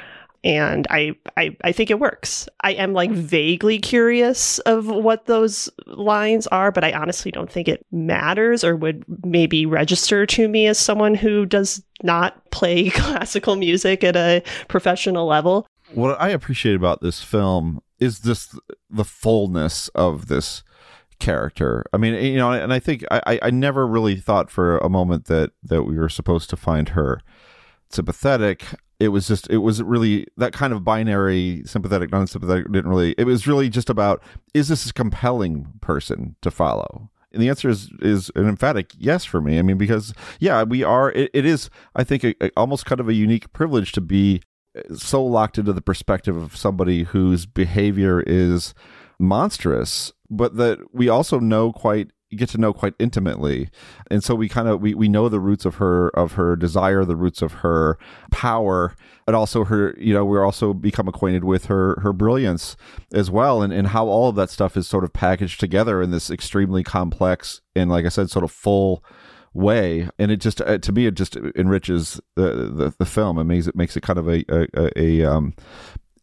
[0.46, 2.48] and I, I I think it works.
[2.60, 7.66] I am like vaguely curious of what those lines are, but I honestly don't think
[7.66, 13.56] it matters or would maybe register to me as someone who does not play classical
[13.56, 15.66] music at a professional level.
[15.94, 18.56] What I appreciate about this film is this
[18.90, 20.62] the fullness of this
[21.18, 21.84] character.
[21.92, 25.26] I mean, you know, and I think I, I never really thought for a moment
[25.26, 27.22] that that we were supposed to find her
[27.90, 28.64] sympathetic.
[28.98, 33.24] It was just it was really that kind of binary sympathetic non-sympathetic didn't really it
[33.24, 34.22] was really just about
[34.54, 37.10] is this a compelling person to follow?
[37.32, 39.58] And the answer is is an emphatic yes for me.
[39.58, 43.00] I mean because yeah we are it, it is i think a, a, almost kind
[43.00, 44.40] of a unique privilege to be
[44.94, 48.74] so locked into the perspective of somebody whose behavior is
[49.18, 53.70] monstrous but that we also know quite get to know quite intimately.
[54.10, 57.04] And so we kind of we, we know the roots of her of her desire
[57.04, 57.98] the roots of her
[58.30, 58.94] power
[59.26, 62.76] and also her you know we're also become acquainted with her her brilliance
[63.12, 66.10] as well and, and how all of that stuff is sort of packaged together in
[66.10, 69.04] this extremely complex and like i said sort of full
[69.56, 70.08] way.
[70.18, 73.38] And it just uh, to me it just enriches the the, the film.
[73.38, 75.54] It makes it makes it kind of a a, a, um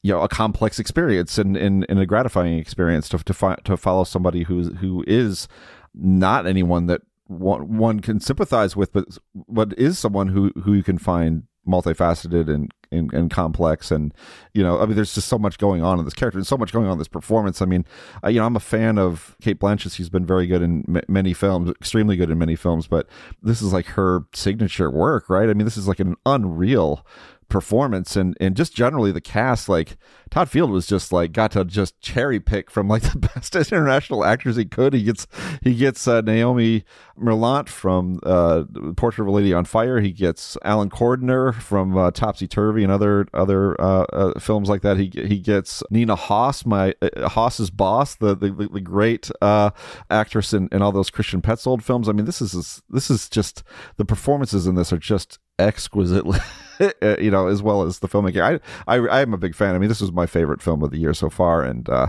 [0.02, 3.78] you know a complex experience and, and, and a gratifying experience to to, fi- to
[3.78, 5.48] follow somebody who's who is
[5.94, 9.06] not anyone that one, one can sympathize with, but
[9.48, 13.92] but is someone who who you can find multifaceted and, and, and complex.
[13.92, 14.14] And
[14.54, 16.58] you know i mean there's just so much going on in this character and so
[16.58, 17.62] much going on in this performance.
[17.62, 17.86] I mean
[18.24, 21.02] uh, you know i'm a fan of cate blanchett she's been very good in m-
[21.08, 23.08] many films extremely good in many films but
[23.42, 25.50] this is like her signature work right?
[25.50, 27.06] I mean this is like an unreal
[27.54, 29.96] performance and and just generally the cast like
[30.32, 34.26] Todd Field was just like got to just cherry pick from like the best international
[34.26, 34.96] actors he could.
[34.96, 35.28] He gets
[35.62, 36.84] he gets uh, Noémie
[37.16, 38.64] Merlant from uh,
[38.98, 40.00] Portrait of a Lady on Fire.
[40.00, 44.82] He gets Allan Corduner from uh, Topsy Turvy and other other uh, uh, films like
[44.82, 44.98] that.
[44.98, 49.30] He he gets Nina Hoss, my uh, Hoss's boss, the the, the great
[50.10, 52.10] actress in, in all those Christian Petzold films.
[52.10, 53.62] I mean, this is this is just
[53.98, 56.40] the performances in this are just exquisitely
[57.20, 58.42] you know as well as the filmmaking.
[58.88, 59.76] I, I i am a big fan.
[59.76, 62.08] I mean this was my favorite film of the year so far and uh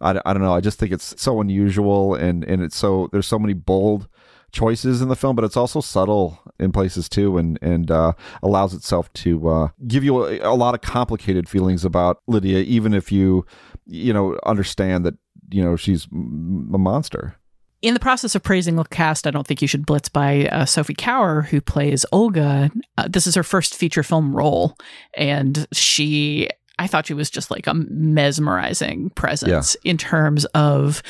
[0.00, 0.54] I, I don't know.
[0.54, 4.08] I just think it's so unusual and and it's so there's so many bold
[4.52, 8.74] choices in the film but it's also subtle in places too and and uh allows
[8.74, 13.12] itself to uh give you a, a lot of complicated feelings about lydia even if
[13.12, 13.46] you
[13.86, 15.14] you know understand that
[15.50, 17.36] you know she's a monster
[17.82, 20.64] in the process of praising the cast, I don't think you should blitz by uh,
[20.66, 22.70] Sophie Kauer, who plays Olga.
[22.98, 24.76] Uh, this is her first feature film role,
[25.14, 26.48] and she
[26.80, 31.02] I thought she was just like a mesmerizing presence in terms of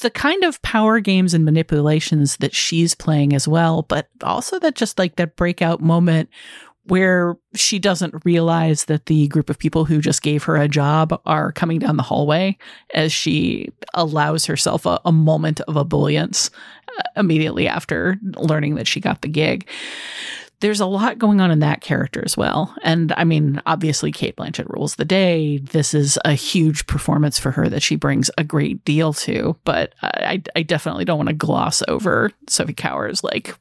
[0.00, 4.76] the kind of power games and manipulations that she's playing as well, but also that
[4.76, 6.30] just like that breakout moment
[6.86, 11.18] where she doesn't realize that the group of people who just gave her a job
[11.24, 12.56] are coming down the hallway
[12.94, 16.50] as she allows herself a, a moment of ebullience
[16.98, 19.66] uh, immediately after learning that she got the gig.
[20.60, 22.74] There's a lot going on in that character as well.
[22.82, 25.58] And I mean, obviously, Cate Blanchett rules the day.
[25.58, 29.56] This is a huge performance for her that she brings a great deal to.
[29.64, 33.54] But I, I definitely don't want to gloss over Sophie Kauer's like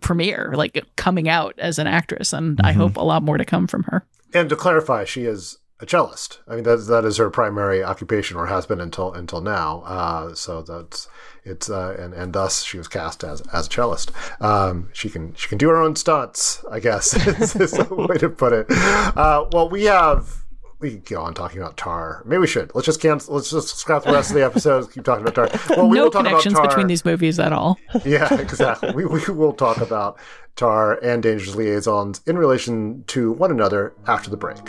[0.00, 2.66] premiere, like coming out as an actress, and mm-hmm.
[2.66, 4.06] I hope a lot more to come from her.
[4.32, 6.40] And to clarify, she is a cellist.
[6.48, 9.82] I mean, that that is her primary occupation, or has been until until now.
[9.82, 11.08] Uh, so that's
[11.44, 14.10] it's uh, and and thus she was cast as as a cellist.
[14.40, 18.16] Um, she can she can do her own stunts, I guess is, is the way
[18.18, 18.66] to put it.
[18.70, 20.43] Uh, well, we have
[20.80, 22.22] we can go on talking about Tar.
[22.24, 22.72] Maybe we should.
[22.74, 23.34] Let's just cancel.
[23.34, 24.92] Let's just scrap the rest of the episode.
[24.92, 25.76] Keep talking about Tar.
[25.76, 26.70] Well, we no will talk connections about Tar.
[26.70, 27.78] between these movies at all.
[28.04, 28.92] yeah, exactly.
[28.94, 30.18] we we will talk about
[30.56, 34.64] Tar and Dangerous Liaisons in relation to one another after the break.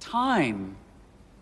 [0.00, 0.76] Time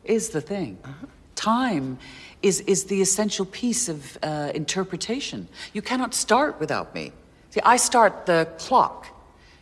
[0.04, 0.78] is the thing.
[0.84, 1.06] Uh-huh.
[1.36, 1.98] Time
[2.42, 5.48] is, is the essential piece of uh, interpretation.
[5.72, 7.12] You cannot start without me.
[7.50, 9.06] See, I start the clock.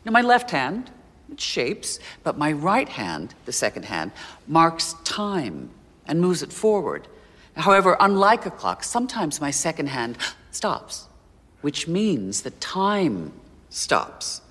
[0.05, 0.91] Now, my left hand,
[1.31, 4.13] it shapes, but my right hand, the second hand,
[4.47, 5.71] marks time
[6.07, 7.09] and moves it forward.
[7.57, 10.19] However, unlike a clock, sometimes my second hand
[10.51, 11.09] stops,
[11.63, 13.33] which means that time
[13.71, 14.43] stops.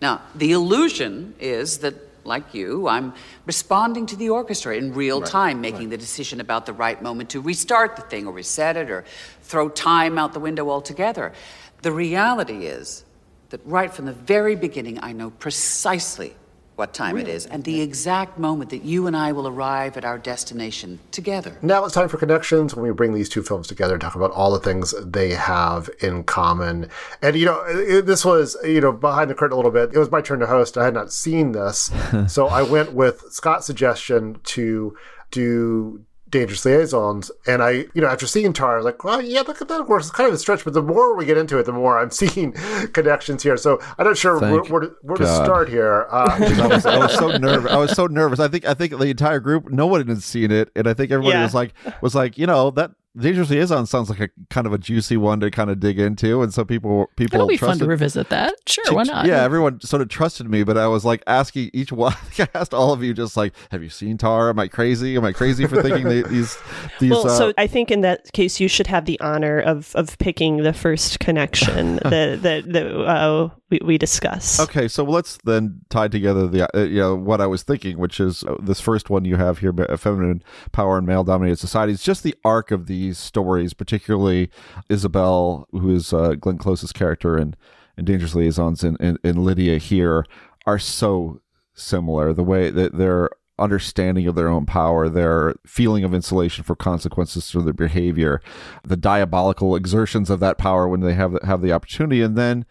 [0.00, 3.14] Now, the illusion is that, like you, I'm
[3.46, 5.90] responding to the orchestra in real right, time, making right.
[5.90, 9.04] the decision about the right moment to restart the thing or reset it or
[9.42, 11.32] throw time out the window altogether.
[11.82, 13.04] The reality is
[13.50, 16.34] that right from the very beginning, I know precisely
[16.76, 17.30] what time really?
[17.30, 21.00] it is and the exact moment that you and I will arrive at our destination
[21.10, 21.56] together.
[21.60, 24.30] Now it's time for connections when we bring these two films together and talk about
[24.30, 26.88] all the things they have in common.
[27.20, 29.92] And, you know, it, this was, you know, behind the curtain a little bit.
[29.92, 30.78] It was my turn to host.
[30.78, 31.90] I had not seen this.
[32.28, 34.96] so I went with Scott's suggestion to
[35.30, 37.30] do dangerous liaisons.
[37.46, 39.86] And I, you know, after seeing Tar, I was like, well, yeah, look at that
[39.86, 40.06] works.
[40.06, 42.10] It's kind of a stretch, but the more we get into it, the more I'm
[42.22, 42.52] seeing
[42.92, 43.56] connections here.
[43.56, 46.08] So I'm not sure where, where, to, where to, start here.
[46.10, 47.70] Uh, I, was, I, was, so nervous.
[47.70, 48.40] I was so nervous.
[48.40, 51.12] I think I think the entire group, no one had seen it, and I think
[51.12, 51.44] everybody yeah.
[51.44, 54.78] was like, was like, you know, that Dangerous Liaison sounds like a kind of a
[54.78, 57.86] juicy one to kind of dig into, and so people people it'll be trusted, fun
[57.86, 58.54] to revisit that.
[58.66, 59.26] Sure, why not?
[59.26, 62.14] Yeah, everyone sort of trusted me, but I was like asking each one.
[62.38, 64.48] I asked all of you just like, have you seen Tar?
[64.48, 65.14] Am I crazy?
[65.16, 66.56] Am I crazy for thinking these
[67.00, 67.10] these?
[67.10, 70.16] Well, uh, so I think in that case you should have the honor of of
[70.16, 74.58] picking the first connection that that that uh, we, we discuss.
[74.58, 78.20] Okay, so let's then tie together the uh, you know what I was thinking, which
[78.20, 82.02] is uh, this first one you have here, feminine power in male dominated societies.
[82.02, 84.50] Just the arc of these stories, particularly
[84.88, 87.54] Isabel, who is uh, Glenn Close's character in,
[87.96, 90.24] in Dangerous Liaisons, and, and, and Lydia here,
[90.66, 91.40] are so
[91.74, 92.32] similar.
[92.32, 97.50] The way that their understanding of their own power, their feeling of insulation for consequences
[97.50, 98.40] through their behavior,
[98.84, 102.64] the diabolical exertions of that power when they have have the opportunity, and then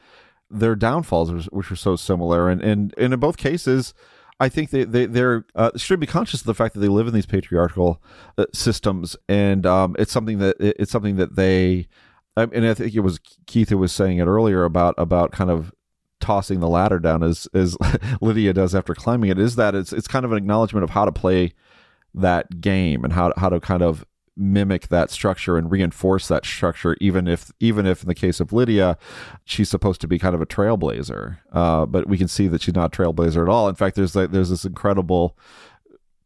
[0.50, 2.50] their downfalls, which are so similar.
[2.50, 3.94] And, and, and in both cases,
[4.42, 7.14] I think they, they, they're uh, extremely conscious of the fact that they live in
[7.14, 8.02] these patriarchal
[8.40, 9.16] uh, systems.
[9.30, 11.88] And um, it's something that it's something that they,
[12.36, 15.72] and I think it was Keith who was saying it earlier about, about kind of
[16.20, 17.78] tossing the ladder down as, as
[18.22, 21.06] Lydia does after climbing it is that it's, it's kind of an acknowledgement of how
[21.06, 21.54] to play
[22.16, 26.96] that game and how, how to kind of mimic that structure and reinforce that structure
[27.02, 28.98] even if even if in the case of lydia
[29.44, 31.38] she's supposed to be kind of a trailblazer.
[31.52, 33.68] Uh, but we can see that she's not a trailblazer at all.
[33.68, 35.38] In fact there's like there's this incredible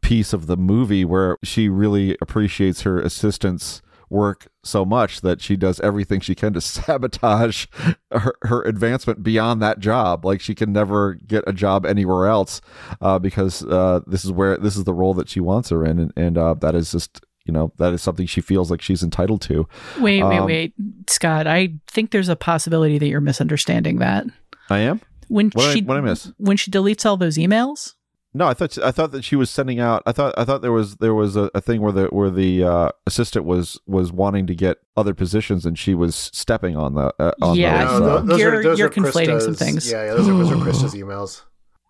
[0.01, 5.55] piece of the movie where she really appreciates her assistant's work so much that she
[5.55, 7.65] does everything she can to sabotage
[8.11, 10.25] her, her advancement beyond that job.
[10.25, 12.61] Like she can never get a job anywhere else
[13.01, 15.99] uh, because uh, this is where this is the role that she wants her in.
[15.99, 19.03] And, and uh, that is just you know that is something she feels like she's
[19.03, 19.67] entitled to.
[19.99, 20.73] Wait wait um, wait
[21.08, 24.25] scott i think there's a possibility that you're misunderstanding that.
[24.69, 25.01] I am?
[25.27, 26.31] When what she I, what I miss?
[26.38, 27.93] when she deletes all those emails?
[28.34, 30.73] No i thought i thought that she was sending out i thought i thought there
[30.73, 34.45] was there was a, a thing where the where the uh, assistant was was wanting
[34.47, 38.22] to get other positions and she was stepping on the uh, on yeah those, no,
[38.22, 39.89] those you're, are, those you're conflating some things.
[39.89, 41.43] yeah, yeah those are those are krista's emails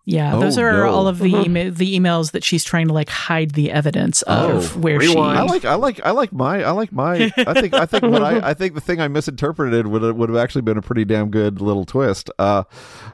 [0.08, 0.88] Yeah, those Oh, are no.
[0.88, 1.44] all of the Mhm.
[1.46, 5.16] ema- the emails that she's trying to like hide the evidence of where she.
[5.16, 8.22] I like I like I like my I like my I think I think what
[8.22, 11.04] I I think the thing I misinterpreted would have, would have actually been a pretty
[11.04, 12.30] damn good little twist.
[12.38, 12.62] Uh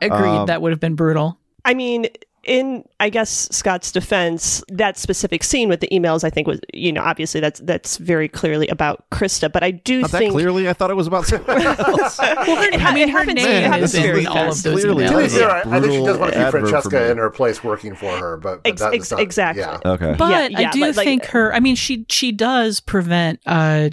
[0.02, 1.38] Agreed, um, that would have been brutal.
[1.64, 2.08] I mean,
[2.44, 6.92] in I guess Scott's defense, that specific scene with the emails, I think was you
[6.92, 10.68] know obviously that's that's very clearly about Krista, but I do not that think clearly
[10.68, 12.18] I thought it was about someone else.
[12.20, 15.38] I mean, her name Man, is in all of those Clearly To be emails.
[15.38, 16.70] fair, I, I think she does want to keep adverb for me.
[16.72, 19.62] Francesca in her place working for her, but, but Ex- that's ex- not, exactly.
[19.62, 19.78] Yeah.
[19.84, 20.14] Okay.
[20.18, 21.54] But Yeah, I do like- like- think her.
[21.54, 23.90] I mean, she she does prevent uh,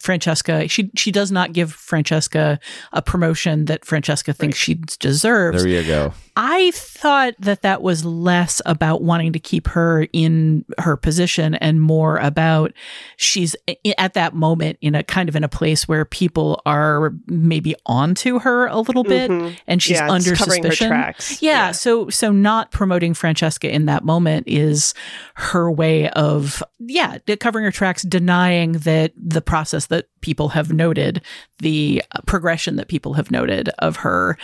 [0.00, 0.68] Francesca.
[0.68, 2.58] She she does not give Francesca
[2.92, 5.62] a promotion that Francesca thinks she deserves.
[5.62, 6.12] There you go.
[6.38, 11.80] I thought that that was less about wanting to keep her in her position and
[11.80, 12.72] more about
[13.16, 13.56] she's
[13.98, 18.38] at that moment in a kind of in a place where people are maybe onto
[18.40, 19.56] her a little bit Mhm.
[19.66, 20.88] and she's Yeah, under suspicion.
[20.88, 21.40] tracks.
[21.40, 24.92] Yeah, so so not promoting Francesca in that moment is
[25.36, 31.22] her way of yeah, covering her tracks denying that the process that people have noted,
[31.60, 34.36] the uh, progression that people have noted of her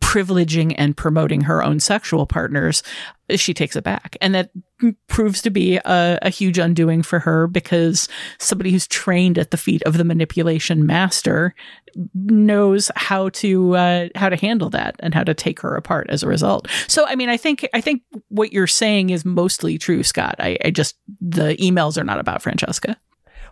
[0.00, 2.82] privileging and promoting her own sexual partners,
[3.36, 4.16] she takes it back.
[4.20, 4.50] And that
[5.08, 8.08] proves to be a, a huge undoing for her because
[8.38, 11.54] somebody who's trained at the feet of the manipulation master
[12.14, 16.22] knows how to uh, how to handle that and how to take her apart as
[16.22, 16.68] a result.
[16.86, 20.36] So I mean I think I think what you're saying is mostly true, Scott.
[20.38, 22.96] I, I just the emails are not about Francesca.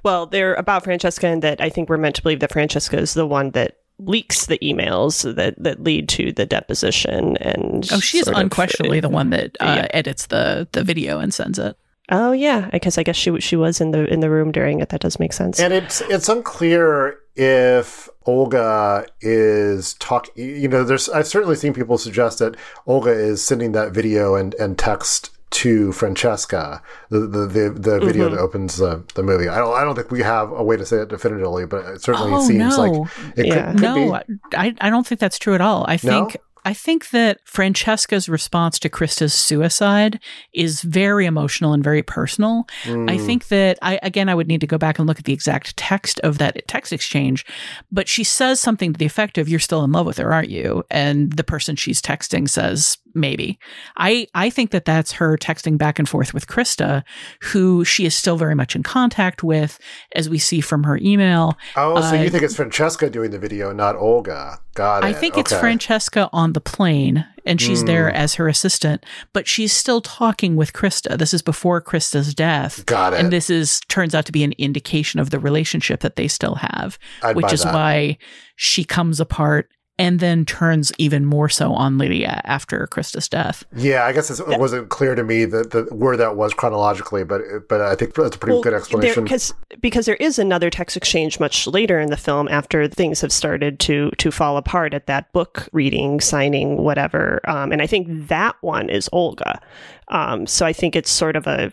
[0.02, 3.14] Well, they're about Francesca, and that I think we're meant to believe that Francesca is
[3.14, 7.36] the one that leaks the emails that that lead to the deposition.
[7.38, 9.86] And Oh, she's sort of- unquestionably the one that uh, Yeah.
[9.92, 11.76] edits the the video and sends it.
[12.11, 14.80] Oh yeah, I guess I guess she she was in the in the room during
[14.80, 14.90] it.
[14.90, 15.59] That does make sense.
[15.59, 20.32] And it's it's unclear if Olga is talking.
[20.36, 22.55] You know, there's I've certainly seen people suggest that
[22.86, 25.30] Olga is sending that video and and text
[25.62, 28.32] to Francesca, the the the, the video Mhm.
[28.32, 29.48] that opens the, the movie.
[29.48, 32.02] I don't I don't think we have a way to say it definitively, but it
[32.02, 32.82] certainly Oh, seems no.
[32.82, 33.54] like it Yeah.
[33.72, 34.34] could, could no, be.
[34.57, 35.84] I I don't think that's true at all.
[35.88, 35.98] I No?
[35.98, 40.18] think I think that Francesca's response to Krista's suicide
[40.52, 42.66] is very emotional and very personal.
[42.84, 43.24] I Mm.
[43.24, 45.76] think that I again I would need to go back and look at the exact
[45.76, 47.46] text of that text exchange,
[47.92, 50.50] but she says something to the effect of "You're still in love with her, aren't
[50.50, 53.58] you?" And the person she's texting says maybe.
[53.96, 57.02] I I think that that's her texting back and forth with Krista,
[57.40, 59.78] who she is still very much in contact with,
[60.14, 61.56] as we see from her email.
[61.76, 64.60] Oh, so Uh, you think it's Francesca doing the video, not Olga?
[64.74, 65.06] Got it.
[65.06, 68.14] I think it's Francesca on the plane and she's there Mm.
[68.14, 71.16] as her assistant, but she's still talking with Krista.
[71.16, 72.84] This is before Krista's death.
[72.84, 73.20] Got it.
[73.20, 76.56] And this is turns out to be an indication of the relationship that they still
[76.56, 77.72] have, I'd which is that.
[77.72, 78.18] why
[78.56, 79.68] she comes apart
[79.99, 83.64] and then turns even more so on Lydia after Krista's death.
[83.74, 87.40] Yeah, I guess it wasn't clear to me that, that where that was chronologically, but
[87.68, 89.24] but I think that's a pretty good explanation.
[89.24, 93.32] Because because there is another text exchange much later in the film after things have
[93.32, 97.40] started to to fall apart at that book reading, signing, whatever.
[97.49, 99.61] Um, and I think that one is Olga.
[100.09, 101.70] Um, so I think it's sort of a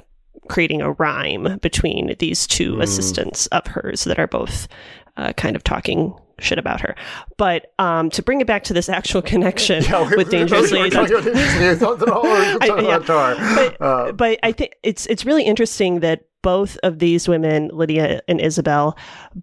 [0.49, 2.83] creating a rhyme between these two Mm.
[2.83, 4.67] assistants of hers that are both
[5.15, 6.95] uh, kind of talking shit about her.
[7.37, 9.83] But um, to bring it back to this actual connection
[10.15, 11.25] with Dangerous We're Liaisons, Dangerous
[11.59, 12.97] Liaisons we're I- talking yeah.
[13.55, 18.21] but, Uh, but I think it's it's really interesting that both of these women, Lydia
[18.27, 18.97] and Isabel,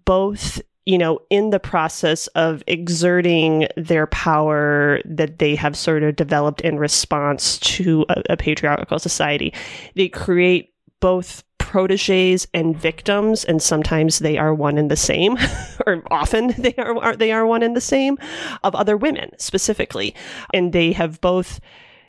[0.05, 6.15] both you know in the process of exerting their power that they have sort of
[6.15, 9.53] developed in response to a, a patriarchal society,
[9.95, 15.37] they create both proteges and victims and sometimes they are one and the same
[15.87, 18.17] or often they are, are they are one and the same
[18.65, 20.13] of other women specifically
[20.53, 21.61] and they have both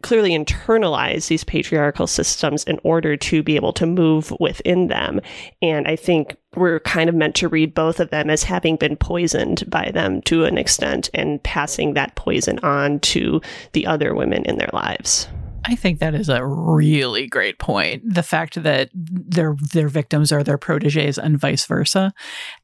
[0.03, 5.21] clearly internalize these patriarchal systems in order to be able to move within them.
[5.63, 8.97] And I think we're kind of meant to read both of them as having been
[8.97, 13.41] poisoned by them to an extent and passing that poison on to
[13.75, 15.29] the other women in their lives.
[15.65, 18.03] I think that is a really great point.
[18.05, 22.13] The fact that their their victims are their proteges and vice versa.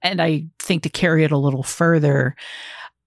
[0.03, 2.35] And I think to carry it a little further,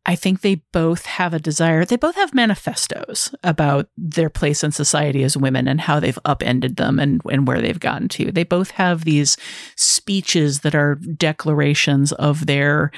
[0.06, 1.86] I think they both have a desire.
[1.86, 6.78] They both have manifestos about their place in society as women and how they've upended
[6.78, 8.32] them and, and where they've gotten to.
[8.32, 9.38] They both have these
[9.76, 12.92] speeches that are declarations of their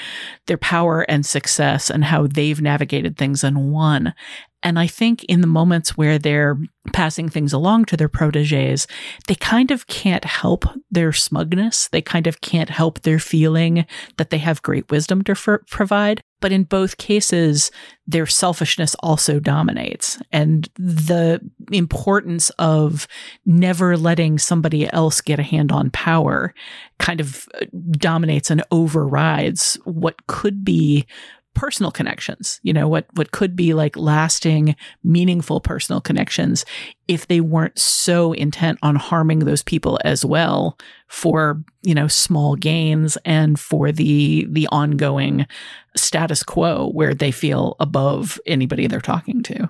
[0.47, 4.13] their power and success and how they've navigated things and won.
[4.63, 6.57] And I think in the moments where they're
[6.93, 8.87] passing things along to their proteges,
[9.27, 11.89] they kind of can't help their smugness.
[11.89, 13.85] They kind of can't help their feeling
[14.17, 16.21] that they have great wisdom to f- provide.
[16.39, 17.71] But in both cases,
[18.05, 20.21] their selfishness also dominates.
[20.31, 21.39] And the
[21.71, 23.07] importance of
[23.45, 26.53] never letting somebody else get a hand on power
[26.99, 31.05] kind of uh, dominates and overrides what could be
[31.53, 36.65] personal connections you know what what could be like lasting meaningful personal connections
[37.07, 40.77] if they weren't so intent on harming those people as well
[41.07, 45.45] for you know small gains and for the the ongoing
[45.95, 49.69] status quo where they feel above anybody they're talking to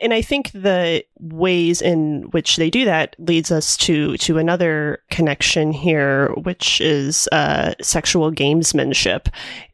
[0.00, 5.02] and I think the ways in which they do that leads us to to another
[5.10, 9.28] connection here, which is uh, sexual gamesmanship,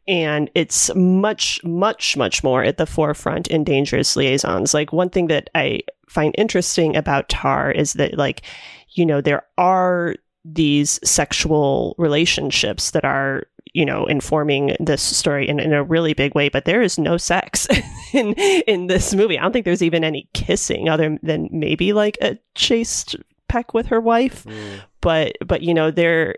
[0.07, 4.73] and it's much, much, much more at the forefront in Dangerous Liaisons.
[4.73, 8.41] Like one thing that I find interesting about Tar is that, like,
[8.89, 13.43] you know, there are these sexual relationships that are
[13.73, 17.17] you know informing this story in, in a really big way but there is no
[17.17, 17.67] sex
[18.13, 19.37] in in this movie.
[19.37, 23.15] I don't think there's even any kissing other than maybe like a chaste
[23.47, 24.45] peck with her wife.
[24.45, 24.81] Mm.
[25.01, 26.35] but but you know there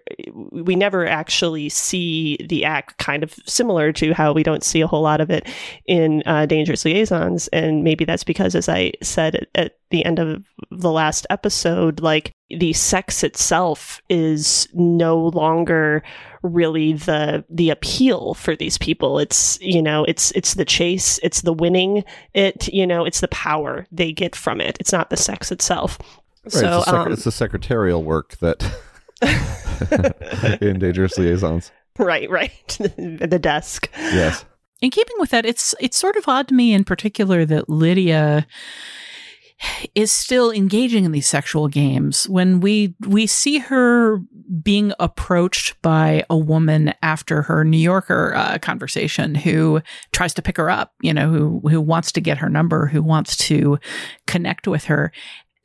[0.52, 4.88] we never actually see the act kind of similar to how we don't see a
[4.88, 5.48] whole lot of it
[5.86, 7.48] in uh, dangerous liaisons.
[7.50, 12.00] And maybe that's because as i said at, at the end of the last episode
[12.00, 16.04] like the sex itself is no longer
[16.44, 19.18] really the the appeal for these people.
[19.18, 23.30] It's you know it's it's the chase it's the winning it you know it's the
[23.30, 24.78] power they get from it.
[24.80, 25.98] It's not the sex itself.
[26.44, 28.62] Right, so it's, the um, it's the secretarial work that
[30.62, 31.72] in dangerous liaisons.
[31.98, 32.78] right right.
[32.98, 33.90] The desk.
[33.98, 34.46] Yes.
[34.82, 38.46] in keeping with that, it's it's sort of odd to me in particular that Lydia
[39.96, 44.20] is still engaging in these sexual games when we we see her
[44.62, 50.58] being approached by a woman after her New Yorker uh, conversation who tries to pick
[50.58, 53.80] her up, you know, who who wants to get her number, who wants to
[54.28, 55.12] connect with her.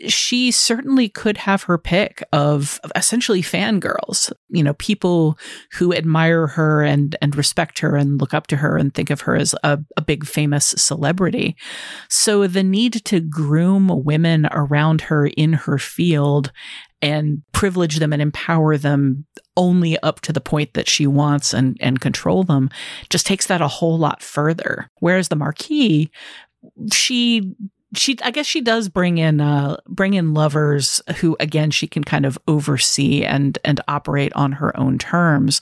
[0.07, 5.38] She certainly could have her pick of, essentially fangirls, you know, people
[5.72, 9.22] who admire her and and respect her and look up to her and think of
[9.22, 11.57] her as a, a big famous celebrity.
[12.09, 16.53] So the need to groom women around her in her field
[17.01, 19.24] and privilege them and empower them
[19.57, 22.70] only up to the point that she wants and, and control them
[23.09, 24.90] just takes that a whole lot further.
[25.01, 26.11] Whereas the Marquis,
[26.92, 27.55] she
[27.95, 32.05] she I guess she does bring in uh bring in lovers who again she can
[32.05, 35.61] kind of oversee and and operate on her own terms.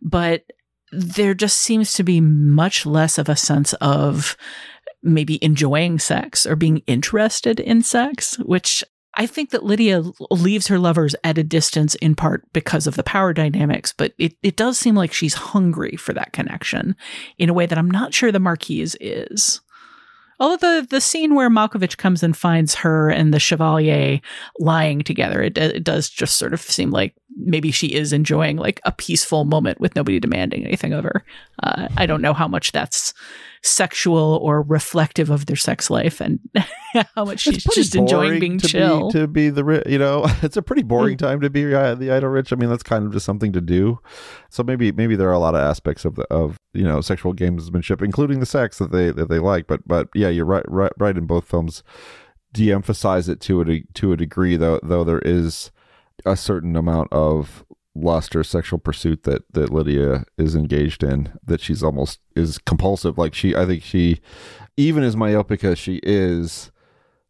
[0.00, 0.44] But
[0.92, 4.36] there just seems to be much less of a sense of
[5.02, 8.82] maybe enjoying sex or being interested in sex, which
[9.14, 13.02] I think that Lydia leaves her lovers at a distance in part because of the
[13.02, 16.94] power dynamics, but it, it does seem like she's hungry for that connection
[17.36, 19.60] in a way that I'm not sure the Marquise is.
[20.40, 24.20] Although the, the scene where Malkovich comes and finds her and the Chevalier
[24.58, 28.80] lying together, it, it does just sort of seem like maybe she is enjoying like
[28.84, 31.24] a peaceful moment with nobody demanding anything of her.
[31.62, 33.14] Uh, I don't know how much that's
[33.62, 36.40] sexual or reflective of their sex life and
[37.14, 39.08] how much she's just enjoying being to chill.
[39.08, 41.94] Be, to be the ri- you know, it's a pretty boring time to be uh,
[41.94, 42.52] the idle rich.
[42.52, 44.00] I mean, that's kind of just something to do.
[44.48, 47.34] So maybe maybe there are a lot of aspects of the of you know sexual
[47.34, 49.66] gamesmanship, including the sex that they that they like.
[49.66, 51.82] But but yeah, you're right right right in both films.
[52.52, 54.80] De-emphasize it to a to a degree, though.
[54.82, 55.70] Though there is
[56.24, 57.64] a certain amount of
[57.94, 63.18] lust or sexual pursuit that that Lydia is engaged in that she's almost is compulsive
[63.18, 64.20] like she I think she
[64.76, 66.70] even as myopic as she is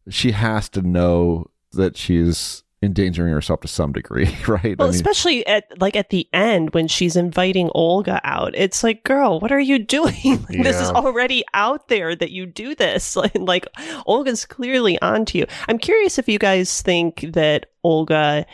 [0.07, 4.95] she has to know that she's endangering herself to some degree right Well, I mean,
[4.95, 9.51] especially at like at the end when she's inviting Olga out, it's like, girl, what
[9.51, 10.13] are you doing?
[10.23, 13.15] Like, This is already out there that you do this.
[13.21, 13.67] Like, like
[14.07, 15.45] Olga's clearly onto you.
[15.67, 18.47] I'm curious if you guys think that Olga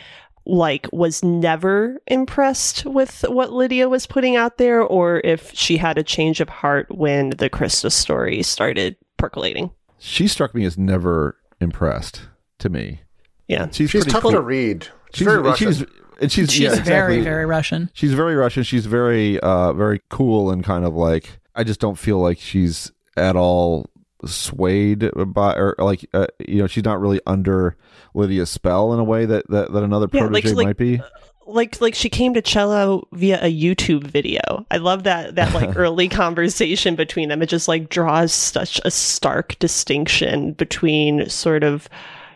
[0.48, 5.98] like was never impressed with what Lydia was putting out there, or if she had
[5.98, 9.70] a change of heart when the Krista story started percolating.
[9.98, 12.22] she struck me as never impressed
[12.60, 13.00] to me
[13.46, 13.68] Yeah.
[13.70, 14.30] she's, She's tough cool.
[14.32, 14.84] to read.
[15.12, 15.72] She's, she's very Russian.
[15.72, 15.84] she's
[16.20, 17.90] and she's, She's yeah, very, very Russian.
[17.92, 18.64] She's very Russian.
[18.64, 21.38] She's very, uh, very cool and kind of like.
[21.54, 23.88] I just don't feel like she's at all
[24.24, 27.76] swayed by, or like, uh, you know, she's not really under
[28.14, 31.00] Lydia's spell in a way that that, that another Yeah, protege like- like- might be.
[31.46, 34.66] like like she came to cello via a YouTube video.
[34.70, 37.40] I love that that like early conversation between them.
[37.42, 41.88] It just like draws such a stark distinction between sort of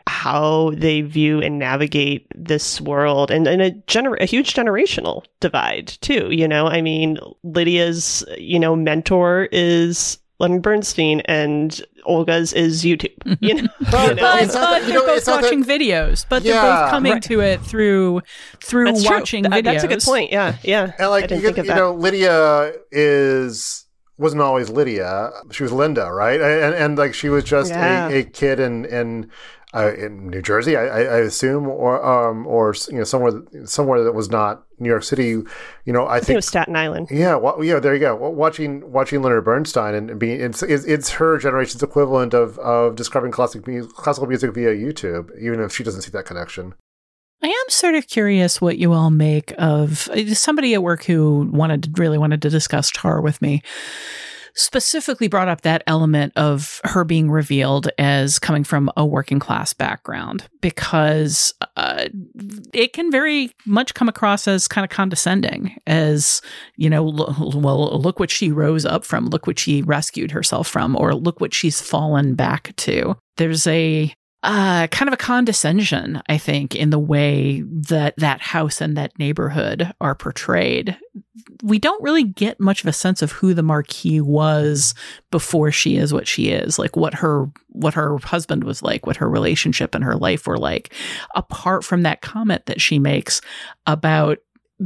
[0.08, 5.86] how they view and navigate this world and, and a gener- a huge generational divide
[6.00, 12.82] too you know i mean lydia's you know mentor is leonard bernstein and olga's is
[12.84, 15.64] youtube you know, but, but, it's but that- they're know, both it's not that- watching
[15.64, 17.22] videos but they're both coming Right.
[17.22, 18.20] to it through
[18.62, 20.30] through That's watching Th- videos That's a good point.
[20.32, 20.92] Yeah, yeah.
[20.98, 21.76] And like I didn't you, think get- of you that.
[21.78, 23.86] know, Lydia is
[24.18, 25.30] wasn't always Lydia.
[25.50, 26.40] She was Linda, right?
[26.40, 28.08] And, and like she was just Yeah.
[28.08, 29.30] a, a kid in in
[29.74, 33.32] uh, in New Jersey, I, I I assume, or um or you know somewhere
[33.64, 35.28] somewhere that was not New York City.
[35.28, 37.08] You know, I I think it was Staten Island.
[37.10, 37.78] yeah, well, yeah.
[37.80, 38.14] There you go.
[38.16, 42.58] Wa- Watching watching Leonard Bernstein and, and being it's, it's it's her generation's equivalent of
[42.58, 46.74] of discovering classic mu- classical music via YouTube, even if she doesn't see that connection.
[47.44, 51.50] I am sort of curious what you all make of uh, somebody at work who
[51.52, 53.62] wanted to, really wanted to discuss Tar with me.
[54.54, 59.72] Specifically brought up that element of her being revealed as coming from a working class
[59.72, 62.08] background because uh,
[62.72, 66.42] it can very much come across as kind of condescending, as
[66.76, 70.68] you know, l- well, look what she rose up from, look what she rescued herself
[70.68, 73.16] from, or look what she's fallen back to.
[73.36, 74.12] There's a
[74.42, 79.16] uh, kind of a condescension, I think, in the way that that house and that
[79.18, 80.96] neighborhood are portrayed.
[81.62, 84.94] We don't really get much of a sense of who the Marquis was
[85.30, 89.16] before she is what she is, like what her what her husband was like, what
[89.18, 90.92] her relationship and her life were like.
[91.36, 93.40] Apart from that comment that she makes
[93.86, 94.38] about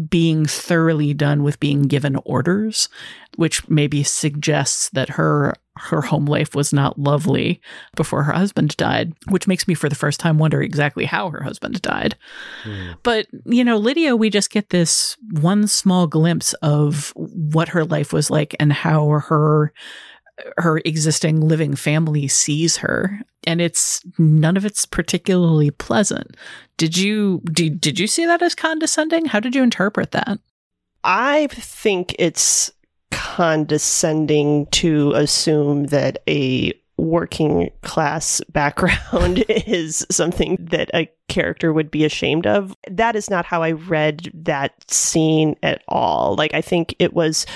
[0.08, 2.88] being thoroughly done with being given orders,
[3.36, 7.60] which maybe suggests that her her home life was not lovely
[7.96, 11.42] before her husband died, which makes me for the first time wonder exactly how her
[11.42, 12.16] husband died.
[12.62, 12.92] Hmm.
[13.02, 18.12] But, you know, Lydia, we just get this one small glimpse of what her life
[18.12, 19.72] was like and how her
[20.58, 26.36] her existing living family sees her and it's none of it's particularly pleasant
[26.76, 30.38] did you did, did you see that as condescending how did you interpret that
[31.06, 32.72] I think it's
[33.12, 42.04] condescending to assume that a working class background is something that a character would be
[42.04, 42.74] ashamed of.
[42.90, 46.34] That is not how I read that scene at all.
[46.34, 47.46] Like, I think it was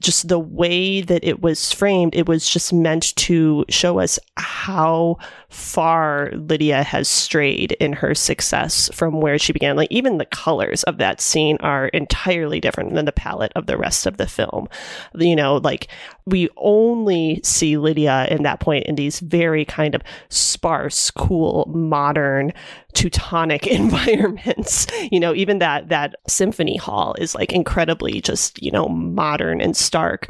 [0.00, 5.18] just the way that it was framed, it was just meant to show us how
[5.48, 9.76] far Lydia has strayed in her success from where she began.
[9.76, 13.78] Like, even the colors of that scene are entirely different than the palette of the
[13.78, 14.68] rest of the film.
[15.14, 15.88] You know, like,
[16.26, 22.52] we only see Lydia in that point in these very kind of sparse, cool, modern,
[22.94, 24.86] Teutonic environments.
[25.12, 29.76] You know, even that that symphony hall is like incredibly just, you know, modern and
[29.76, 30.28] stark.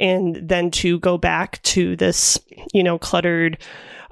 [0.00, 2.40] And then to go back to this,
[2.72, 3.58] you know, cluttered,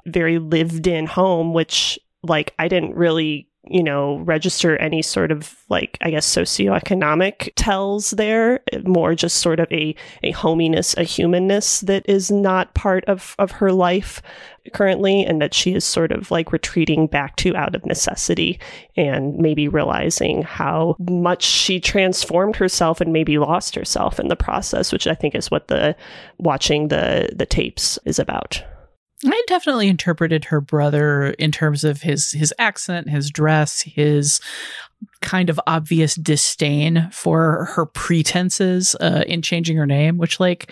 [0.05, 5.55] very lived in home, which like I didn't really you know, register any sort of
[5.69, 11.81] like, I guess, socioeconomic tells there, more just sort of a, a hominess, a humanness
[11.81, 14.21] that is not part of, of her life
[14.73, 18.59] currently, and that she is sort of like retreating back to out of necessity
[18.95, 24.91] and maybe realizing how much she transformed herself and maybe lost herself in the process,
[24.91, 25.95] which I think is what the
[26.37, 28.63] watching the the tapes is about.
[29.23, 34.39] I definitely interpreted her brother in terms of his his accent, his dress, his
[35.21, 40.71] kind of obvious disdain for her pretenses uh, in changing her name, which like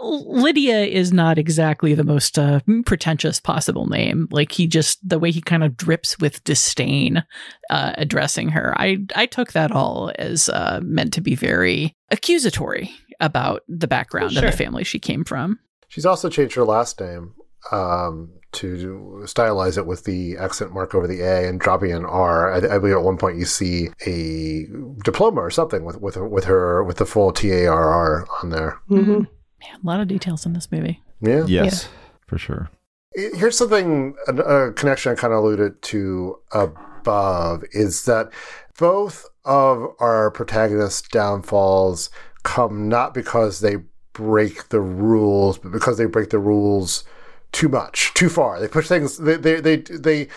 [0.00, 4.26] Lydia is not exactly the most uh, pretentious possible name.
[4.32, 7.22] Like he just the way he kind of drips with disdain
[7.70, 8.74] uh, addressing her.
[8.76, 12.90] I I took that all as uh, meant to be very accusatory
[13.20, 14.42] about the background Sure.
[14.42, 15.60] and the family she came from.
[15.88, 17.34] She's also changed her last name
[17.70, 22.52] um, to stylize it with the accent mark over the A and dropping an R.
[22.52, 24.66] I, I believe at one point you see a
[25.04, 28.26] diploma or something with with her, with her with the full T A R R
[28.42, 28.80] on there.
[28.90, 29.12] Mm-hmm.
[29.12, 31.00] Man, a lot of details in this movie.
[31.20, 31.44] Yeah.
[31.46, 31.88] Yes,
[32.26, 32.70] for sure.
[33.14, 38.30] Here's something a, a connection I kind of alluded to above is that
[38.78, 42.10] both of our protagonists' downfalls
[42.42, 43.76] come not because they
[44.12, 47.04] break the rules, but because they break the rules
[47.52, 48.60] too much, too far.
[48.60, 49.18] They push things.
[49.18, 50.28] They they they, they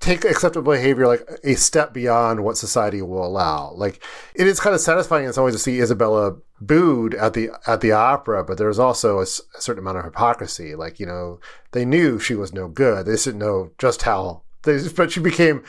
[0.00, 3.72] take acceptable behavior like a step beyond what society will allow.
[3.72, 4.02] Like
[4.34, 7.80] it is kind of satisfying in some ways to see Isabella booed at the at
[7.82, 10.74] the opera, but there's also a, certain amount of hypocrisy.
[10.74, 11.40] Like you know,
[11.72, 13.06] they knew she was no good.
[13.06, 14.42] They didn't know just how.
[14.62, 15.64] They, but she became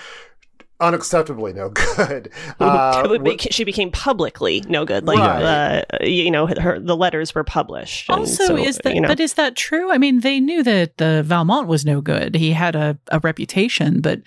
[0.82, 2.32] unacceptably no good.
[2.59, 5.05] Uh, Beca- she became publicly no good.
[5.05, 8.09] Like, uh, you know, her the letters were published.
[8.09, 9.91] Also, so, is that you know, but is that true?
[9.91, 12.36] I mean, they knew that the Valmont was no good.
[12.36, 14.21] He had a, a reputation, but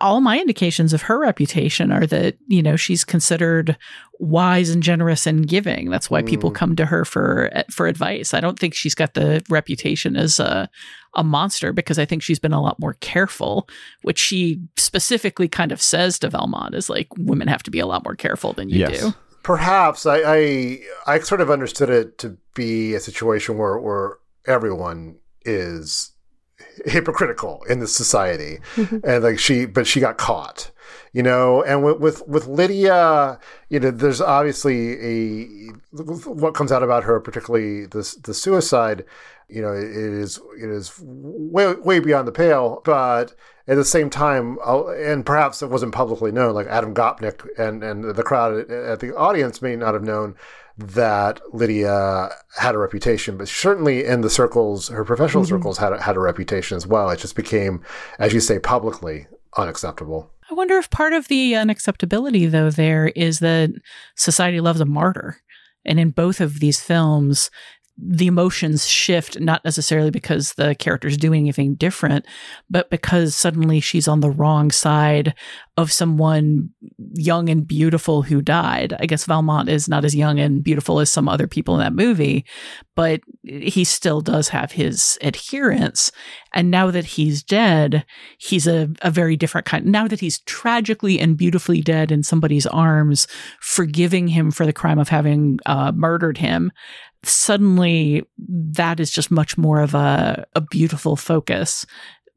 [0.00, 3.76] all my indications of her reputation are that you know she's considered
[4.18, 5.90] wise and generous and giving.
[5.90, 6.54] That's why people Mm.
[6.54, 8.34] come to her for for advice.
[8.34, 10.68] I don't think she's got the reputation as a
[11.14, 13.68] a monster because I think she's been a lot more careful,
[14.02, 17.86] which she specifically kind of says to Valmont is like women have to be a
[17.86, 19.00] lot more careful than you Yes.
[19.00, 19.14] do.
[19.42, 25.16] Perhaps I, I I sort of understood it to be a situation where where everyone
[25.44, 26.12] is
[26.86, 28.98] hypocritical in this society, mm-hmm.
[29.04, 30.70] and like she, but she got caught,
[31.12, 31.62] you know.
[31.62, 33.38] And with with, with Lydia,
[33.68, 39.04] you know, there's obviously a what comes out about her, particularly this the suicide.
[39.48, 43.34] You know, it is it is way way beyond the pale, but
[43.68, 48.02] at the same time, and perhaps it wasn't publicly known, like Adam Gopnik and, and
[48.14, 50.34] the crowd at the audience may not have known
[50.76, 55.48] that Lydia had a reputation, but certainly in the circles, her professional Mhm.
[55.50, 57.10] circles had a, had a reputation as well.
[57.10, 57.82] It just became,
[58.18, 60.31] as you say, publicly unacceptable.
[60.52, 63.70] I wonder if part of the unacceptability, though, there is that
[64.16, 65.40] society loves a martyr.
[65.82, 67.50] And in both of these films,
[67.98, 72.26] the emotions shift not necessarily because the character's doing anything different,
[72.70, 75.34] but because suddenly she's on the wrong side
[75.76, 76.70] of someone
[77.14, 78.94] young and beautiful who died.
[78.98, 81.94] I guess Valmont is not as young and beautiful as some other people in that
[81.94, 82.44] movie,
[82.94, 86.10] but he still does have his adherents.
[86.54, 88.04] And now that he's dead,
[88.38, 89.86] he's a, a very different kind.
[89.86, 93.26] Now that he's tragically and beautifully dead in somebody's arms,
[93.60, 96.72] forgiving him for the crime of having uh, murdered him,
[97.24, 101.86] suddenly that is just much more of a, a beautiful focus.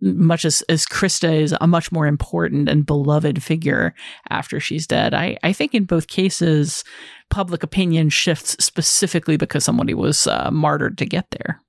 [0.02, 3.96] Much as, as Krista is a much more important and beloved figure
[4.30, 5.14] after she's dead.
[5.14, 6.84] I, I think in both cases,
[7.30, 11.62] public opinion shifts specifically because somebody was uh, martyred to get there.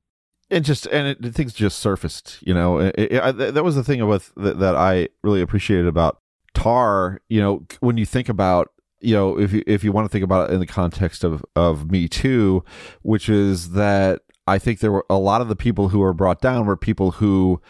[0.51, 3.85] it just and it, things just surfaced you know it, it, I, that was the
[3.85, 6.21] thing with that, that i really appreciated about
[6.55, 10.09] tar you know when you think about you know if you if you want to
[10.09, 12.65] think about it in the context of of me too
[13.03, 16.41] which is that i think there were a lot of the people who were brought
[16.41, 17.61] down were people who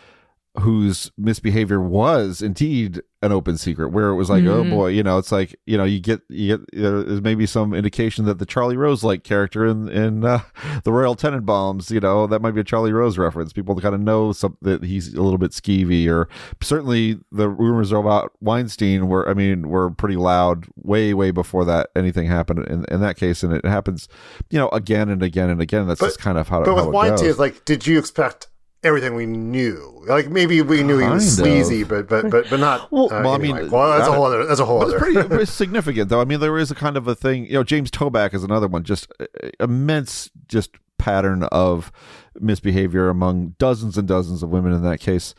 [0.60, 4.70] whose misbehavior was indeed an open secret where it was like oh Mhm.
[4.70, 8.24] boy you know it's like you know you get you get there's maybe some indication
[8.26, 10.40] that the charlie rose like character in in uh,
[10.84, 14.00] the royal tenenbaums you know that might be a charlie rose reference people kind of
[14.00, 16.28] know some, that he's a little bit skeevy or
[16.62, 21.88] certainly the rumors about weinstein were i mean were pretty loud way way before that
[21.96, 24.08] anything happened in, in that case and it happens
[24.50, 26.84] you know again and again and again that's just kind of how, But how with
[26.86, 27.30] it Weinstein, goes.
[27.30, 28.48] it's like, did you expect
[28.82, 30.02] everything we knew?
[30.06, 31.62] Like maybe we knew he was Kind of.
[31.66, 32.90] sleazy, but but but but not.
[32.92, 34.44] Well, uh, well, I mean, well, that's a whole other.
[34.46, 35.06] That's a whole But other.
[35.18, 36.20] it's pretty significant, though.
[36.20, 37.46] I mean, there is a kind of a thing.
[37.46, 38.84] You know, James Toback is another one.
[38.84, 39.26] Just uh,
[39.58, 41.90] immense, just pattern of
[42.40, 45.34] misbehavior among dozens and dozens of women in that case,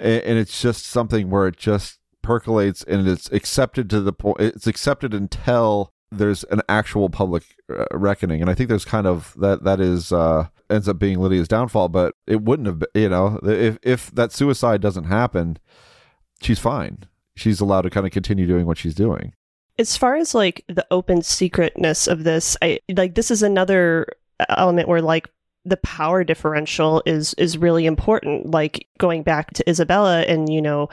[0.00, 4.40] and, and it's just something where it just percolates and it's accepted to the point.
[4.40, 9.34] It's accepted until there's an actual public uh, reckoning, and I think there's kind of
[9.38, 9.62] that.
[9.64, 10.10] That is.
[10.12, 14.10] uh ends up being Lydia's downfall, but it wouldn't have been, you know, if if
[14.12, 15.58] that suicide doesn't happen,
[16.42, 17.04] she's fine.
[17.36, 19.32] She's allowed to kind of continue doing what she's doing.
[19.78, 24.06] as far as like the open secretness of this i like this is another
[24.48, 25.28] element where like
[25.64, 30.88] the power differential is is really important like going back to isabella and you know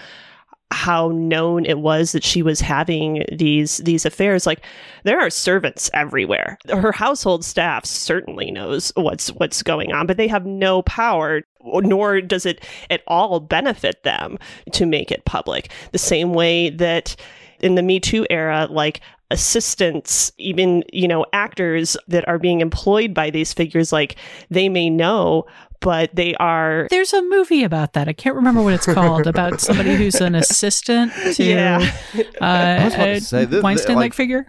[0.72, 4.46] how known it was that she was having these these affairs.
[4.46, 4.62] Like
[5.04, 6.58] there are servants everywhere.
[6.68, 12.22] Her household staff certainly knows what's what's going on but they have no power nor
[12.22, 14.38] does it at all benefit them
[14.74, 15.72] to make it public.
[15.92, 17.16] The same way that
[17.60, 19.02] in the me too era like
[19.32, 24.16] assistants even you know actors that are being employed by these figures like
[24.52, 25.46] they may know
[25.82, 28.08] but they are There's a movie about that.
[28.08, 31.92] I can't remember what it's called about somebody who's an assistant to Yeah.
[32.16, 34.48] uh, I was about to a say, th- th- Weinstein-like figure.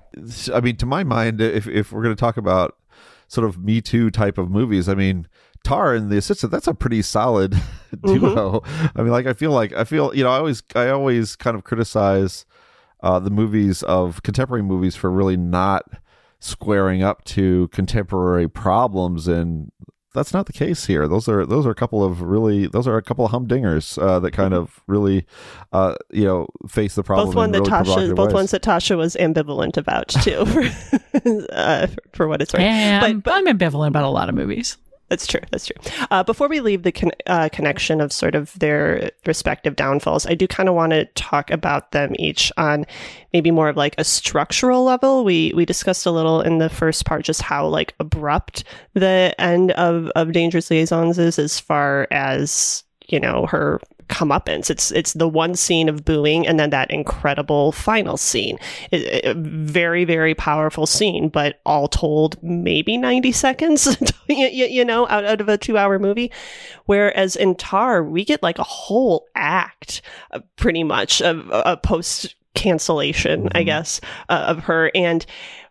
[0.55, 2.77] I mean, to my mind, if if we're going to talk about
[3.29, 5.27] sort of Me Too type of movies, I mean,
[5.65, 7.57] Tar and the Assistant, that's a pretty solid
[8.05, 8.63] duo.
[8.95, 11.57] I mean, like I feel like I feel you know I always I always kind
[11.57, 12.47] of criticize
[13.03, 15.85] uh, the movies of contemporary movies for really not
[16.39, 19.71] squaring up to contemporary problems and
[20.17, 21.07] that's not the case here.
[21.07, 24.19] Those are those are a couple of really those are a couple of humdingers uh,
[24.21, 25.27] that kind of really
[25.73, 27.29] uh, you know face the problem.
[27.29, 28.35] both one that really Tasha, both ways.
[28.35, 32.63] ones that Tasha was ambivalent about too, for, uh, for what it's worth.
[32.63, 34.77] Yeah, but, I'm, I'm ambivalent about a lot of movies.
[35.09, 35.41] That's true.
[35.53, 35.77] That's true.
[36.11, 40.35] Uh, before we leave the con- uh, connection of sort of their respective downfalls, I
[40.35, 42.87] do kind of want to talk about them each on
[43.33, 45.25] maybe more of like a structural level.
[45.25, 49.71] We we discussed a little in the first part just how like abrupt the end
[49.73, 54.71] of of Dangerous Liaisons is as far as you know her comeuppance.
[54.71, 58.59] It's it's the one scene of booing and then that incredible final scene.
[58.91, 63.97] It, it, very very powerful scene, but all told, maybe ninety seconds.
[64.29, 66.31] you, you, know, out, out of a two hour movie.
[66.87, 70.03] Whereas in Tar, we get like a whole act,
[70.33, 73.57] uh, pretty much of a post cancellation, mm-hmm.
[73.57, 74.91] I guess, uh, of her.
[74.95, 75.25] And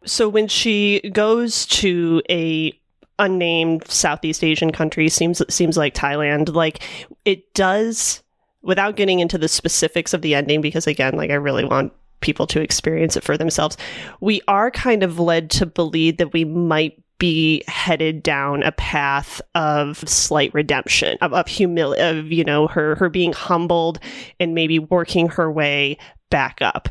[0.05, 2.79] so when she goes to a
[3.19, 6.53] unnamed Southeast Asian country seems seems like Thailand.
[6.53, 6.81] Like
[7.23, 8.23] it does
[8.65, 12.47] without getting into the specifics of the ending, because again, like I really want people
[12.47, 13.77] to experience it for themselves.
[14.19, 19.41] We are kind of led to believe that we might be headed down a path
[19.53, 23.99] of slight redemption of, of humility of you know her her being humbled
[24.39, 25.97] and maybe working her way
[26.29, 26.89] back up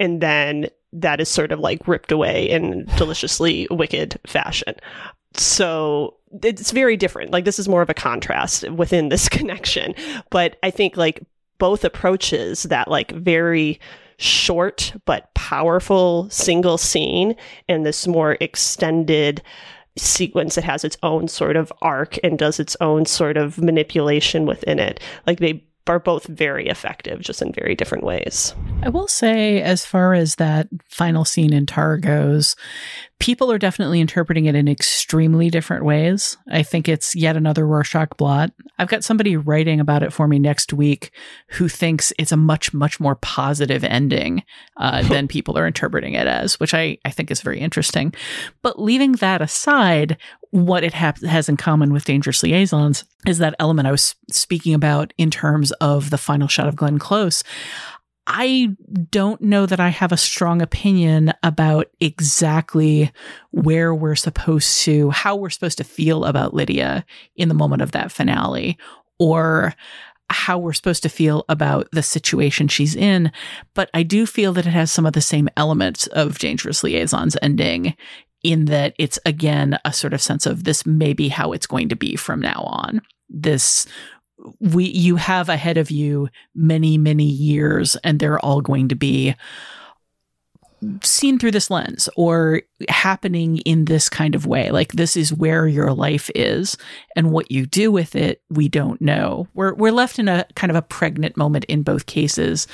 [0.00, 4.74] and then that is sort of like ripped away in deliciously wicked fashion
[5.34, 7.30] so it's very different.
[7.30, 9.94] Like this is more of a contrast within this connection.
[10.30, 11.22] But I think like
[11.58, 13.80] both approaches that like very
[14.16, 17.34] short but powerful single scene
[17.68, 19.42] and this more extended
[19.96, 24.46] sequence that has its own sort of arc and does its own sort of manipulation
[24.46, 25.00] within it.
[25.26, 28.54] Like they are both very effective, just in very different ways.
[28.82, 32.54] I will say, as far as that final scene in Tar goes,
[33.20, 36.38] people are definitely interpreting it in extremely different ways.
[36.50, 38.50] I think it's yet another Rorschach blot.
[38.78, 41.12] I've got somebody writing about it for me next week
[41.50, 44.42] who thinks it's a much, much more positive ending
[44.78, 48.14] uh, than people are interpreting it as, which I, I think is very interesting.
[48.62, 50.16] But leaving that aside,
[50.50, 54.72] what it ha- has in common with Dangerous Liaisons is that element I was speaking
[54.72, 57.44] about in terms of the final shot of Glenn Close.
[58.32, 58.76] I
[59.10, 63.10] don't know that I have a strong opinion about exactly
[63.50, 67.04] where we're supposed to, how we're supposed to feel about Lydia
[67.34, 68.78] in the moment of that finale,
[69.18, 69.74] or
[70.30, 73.32] how we're supposed to feel about the situation she's in.
[73.74, 77.36] But I do feel that it has some of the same elements of Dangerous Liaisons
[77.42, 77.96] ending
[78.44, 81.88] in that it's again a sort of sense of this may be how it's going
[81.88, 83.02] to be from now on.
[83.28, 83.88] This
[84.60, 89.34] we you have ahead of you many many years and they're all going to be
[91.02, 94.70] seen through this lens or happening in this kind of way.
[94.70, 96.76] Like this is where your life is
[97.14, 99.46] and what you do with it we don't know.
[99.54, 102.66] We're we're left in a kind of a pregnant moment in both cases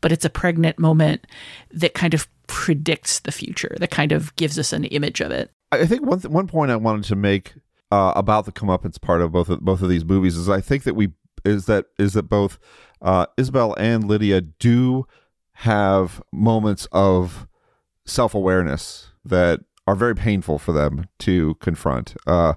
[0.00, 1.26] but it's a pregnant moment
[1.70, 5.50] that kind of predicts the future that kind of gives us an image of it.
[5.70, 7.54] I think one th- one point i wanted to make
[7.92, 10.84] uh, about the comeuppance part of both of both of these movies is I think
[10.84, 11.10] that we
[11.44, 12.58] is that is that both
[13.02, 15.06] uh, Isabel and Lydia do
[15.56, 17.46] have moments of
[18.06, 22.14] self awareness that are very painful for them to confront.
[22.26, 22.54] Uh,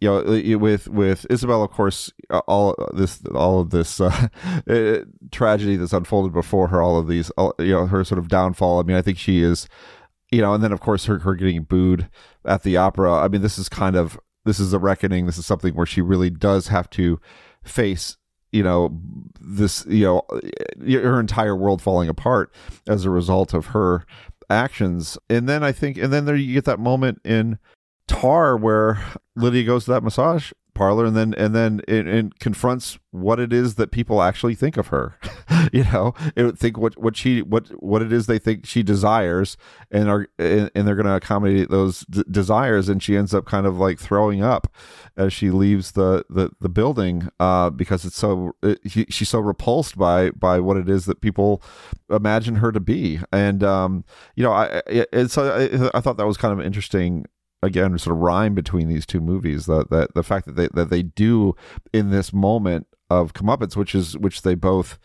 [0.00, 2.12] you know, with with Isabel, of course,
[2.46, 4.28] all this all of this uh,
[5.32, 8.78] tragedy that's unfolded before her, all of these, all, you know, her sort of downfall.
[8.78, 9.66] I mean, I think she is,
[10.30, 12.08] you know, and then of course her her getting booed
[12.44, 13.14] at the opera.
[13.14, 14.16] I mean, this is kind of
[14.46, 15.26] this is a reckoning.
[15.26, 17.20] This is something where she really does have to
[17.62, 18.16] face
[18.52, 18.98] you know
[19.40, 20.22] this you know
[20.88, 22.52] her entire world falling apart
[22.88, 24.06] as a result of her
[24.48, 27.58] actions and then i think and then there you get that moment in
[28.06, 29.02] tar where
[29.34, 33.52] lydia goes to that massage parlor and then and then it, it, confronts what it
[33.52, 35.18] is that people actually think of her
[35.72, 36.14] you know?
[36.36, 39.56] It think what what she what what it is they think she desires
[39.90, 43.46] and are and, and they're going to accommodate those d- desires and she ends up
[43.46, 44.72] kind of like throwing up
[45.16, 49.40] as she leaves the the, the building uh, because it's so it, he, she's so
[49.40, 51.62] repulsed by by what it is that people
[52.10, 53.20] imagine her to be.
[53.32, 54.04] And um
[54.34, 57.26] you know i it, so I, I thought that was kind of interesting
[57.66, 59.66] again sort of rhyme between these two movies.
[59.66, 61.54] The the, the fact that they that they do
[61.92, 64.98] in this moment of comeuppance, which is which they both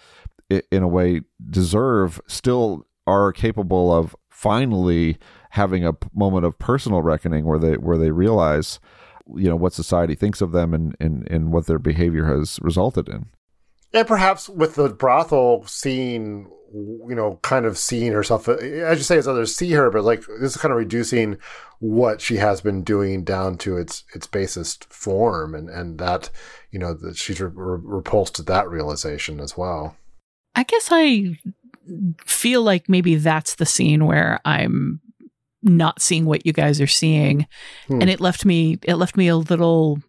[0.49, 5.17] in a way deserve, still are capable of finally
[5.51, 8.79] having a moment of personal reckoning where they where they realize
[9.35, 13.07] you know what society thinks of them and and, and what their behavior has resulted
[13.07, 13.27] in
[13.93, 19.17] and perhaps with the brothel scene you know, kind of seeing herself, as you say,
[19.17, 21.37] as others see her, but like this is kind of reducing
[21.79, 26.29] what she has been doing down to its its basest form, and and that
[26.71, 29.95] you know that she's re- repulsed at that realization as well.
[30.55, 31.37] I guess I
[32.25, 35.01] feel like maybe that's the scene where I'm
[35.63, 37.47] not seeing what you guys are seeing,
[37.87, 38.01] hmm.
[38.01, 39.99] and it left me it left me a little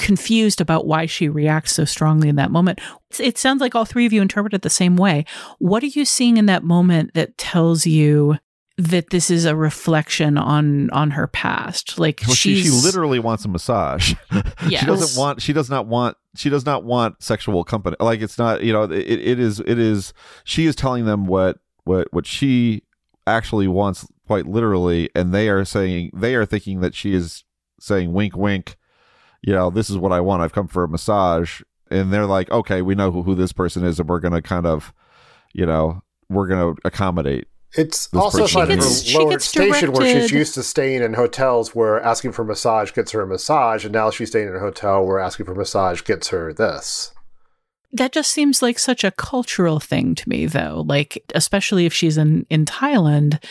[0.00, 2.80] confused about why she reacts so strongly in that moment.
[3.18, 5.24] It sounds like all three of you interpret it the same way.
[5.58, 8.38] What are you seeing in that moment that tells you
[8.78, 11.98] that this is a reflection on on her past?
[11.98, 14.14] Like Well, she, she literally wants a massage.
[14.66, 14.80] Yes.
[14.80, 15.42] she doesn't want.
[15.42, 16.16] She does not want.
[16.34, 17.96] She does not want sexual company.
[18.00, 18.62] Like it's not.
[18.62, 18.84] You know.
[18.84, 19.60] It, it is.
[19.60, 20.14] It is.
[20.44, 22.84] She is telling them what what what she
[23.26, 27.44] actually wants quite literally, and they are saying they are thinking that she is
[27.78, 28.76] saying wink wink.
[29.42, 30.42] You know, this is what I want.
[30.42, 33.84] I've come for a massage, and they're like, okay, we know who, who this person
[33.84, 34.92] is, and we're gonna kind of,
[35.52, 37.46] you know, we're gonna accommodate.
[37.76, 38.54] It's also a person.
[38.54, 42.00] sign of gets- she lower gets station where she's used to staying in hotels where
[42.00, 45.18] asking for massage gets her a massage, and now she's staying in a hotel where
[45.20, 47.12] asking for massage gets her this.
[47.92, 52.16] that just seems like such a cultural thing to me though like especially if she's
[52.16, 53.42] in in thailand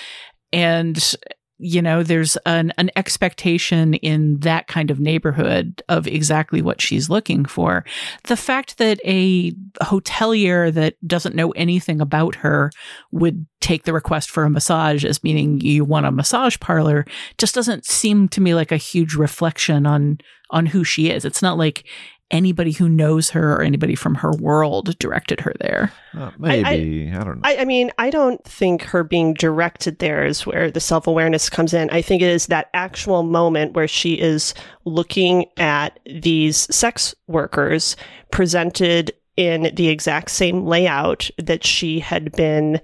[0.54, 1.14] and
[1.60, 7.10] you know there's an an expectation in that kind of neighborhood of exactly what she's
[7.10, 7.86] looking for.
[8.24, 9.52] The fact that a
[9.82, 12.72] hotelier that doesn't know anything about her
[13.12, 17.06] would take the request for a massage as meaning you want a massage parlor
[17.38, 20.18] just doesn't seem to me like a huge reflection on
[20.52, 21.26] on who she is.
[21.26, 21.84] It's not like
[22.32, 25.92] anybody who knows her or anybody from her world directed her there.
[26.18, 27.42] Uh, maybe I, don't know.
[27.44, 31.50] I, I mean, I don't think her being directed there is where the self awareness
[31.50, 31.90] comes in.
[31.90, 34.54] I think it is that actual moment where she is
[34.86, 37.96] looking at these sex workers
[38.32, 42.82] presented in the exact same layout that she had been,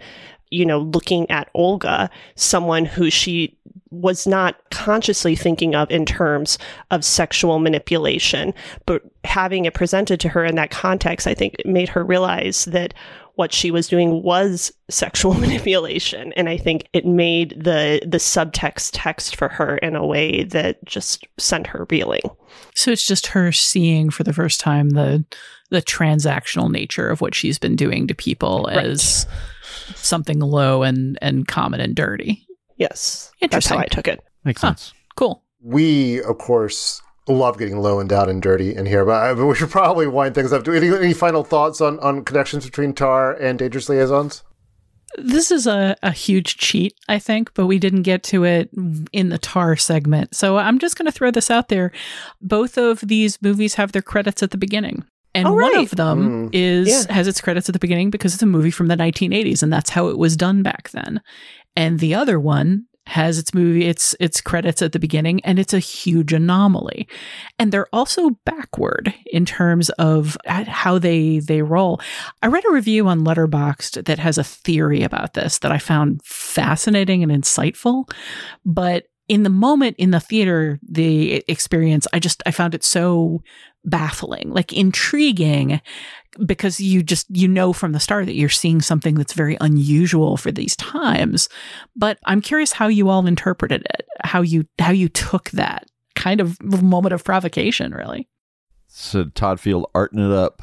[0.50, 3.58] you know, looking at Olga, someone who she
[4.02, 6.58] was not consciously thinking of in terms
[6.92, 8.54] of sexual manipulation,
[8.86, 12.94] but having it presented to her in that context, I think made her realize that
[13.36, 16.32] what she was doing was sexual manipulation.
[16.34, 20.84] And I think it made the the subtext text for her in a way that
[20.86, 22.22] just sent her reeling.
[22.76, 25.26] So it's just her seeing for the first time the
[25.72, 28.86] the transactional nature of what she's been doing to people Right.
[28.86, 29.26] as
[29.96, 32.45] something low and and common and dirty.
[32.78, 33.32] Yes.
[33.50, 34.22] That's how I took it.
[34.44, 34.68] Makes Huh.
[34.70, 34.94] sense.
[35.16, 35.44] Cool.
[35.62, 39.56] We, of course, love getting low and down and dirty in here, but, but we
[39.56, 40.64] should probably wind things up.
[40.64, 44.44] Do any, any final thoughts on, on connections between Tar and Dangerous Liaisons?
[45.18, 48.70] This is a, a huge cheat, I think, but we didn't get to it
[49.14, 50.36] in the tar segment.
[50.36, 51.92] So I'm just going to throw this out there.
[52.42, 55.06] Both of these movies have their credits at the beginning.
[55.34, 55.78] And Oh, one right.
[55.92, 56.50] of them Mm.
[56.54, 57.14] is Yeah.
[57.14, 59.90] has its credits at the beginning because it's a movie from the 1980s and that's
[59.90, 61.22] how it was done back then.
[61.76, 65.74] And the other one has its movie its its credits at the beginning and it's
[65.74, 67.08] a huge anomaly.
[67.60, 72.02] And they're also backward in terms of uh, how they they roll.
[72.42, 76.24] I read a review on Letterboxd that has a theory about this that I found
[76.24, 78.10] fascinating and insightful,
[78.66, 83.42] but in the moment in the theater the experience I just I found it so
[83.84, 85.80] baffling, like intriguing
[86.46, 90.38] because you just you know from the start that you're seeing something that's very unusual
[90.38, 91.50] for these times.
[91.96, 96.42] But I'm curious how you all interpreted it, how you how you took that kind
[96.42, 98.28] of moment of provocation, really.
[98.88, 100.62] So Todd Field arting it up.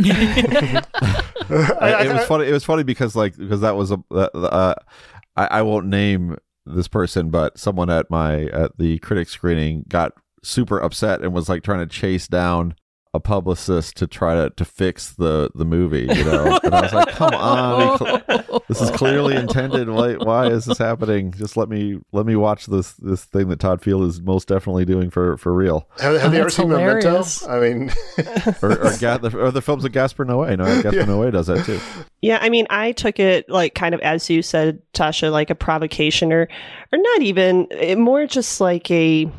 [0.00, 0.82] I-
[1.80, 2.46] I- it was funny.
[2.48, 4.74] It was funny because like because that was a uh, uh,
[5.36, 6.36] I, I won't name
[6.66, 10.12] this person, but someone at my at the critic screening got
[10.42, 12.74] super upset and was like trying to chase down
[13.14, 16.00] a publicist to try to to fix the the movie.
[16.12, 19.88] You know, and I was like, come on, cl- this is clearly intended.
[19.88, 21.30] Why why is this happening?
[21.32, 24.84] Just let me let me watch this this thing that Todd Field is most definitely
[24.84, 25.88] doing for for real.
[26.00, 27.46] Have, have Oh, they ever seen hilarious.
[27.46, 27.66] Memento?
[27.66, 27.92] I mean,
[28.62, 30.58] Or or, Ga- the, or the films of Gaspar Noé.
[30.58, 31.06] No, Gaspar Yeah.
[31.06, 31.78] Noé does that too.
[32.20, 35.54] Yeah, I mean, I took it like kind of as you said, Tasha, like a
[35.54, 36.48] provocation or
[36.92, 39.30] or not even it, more just like a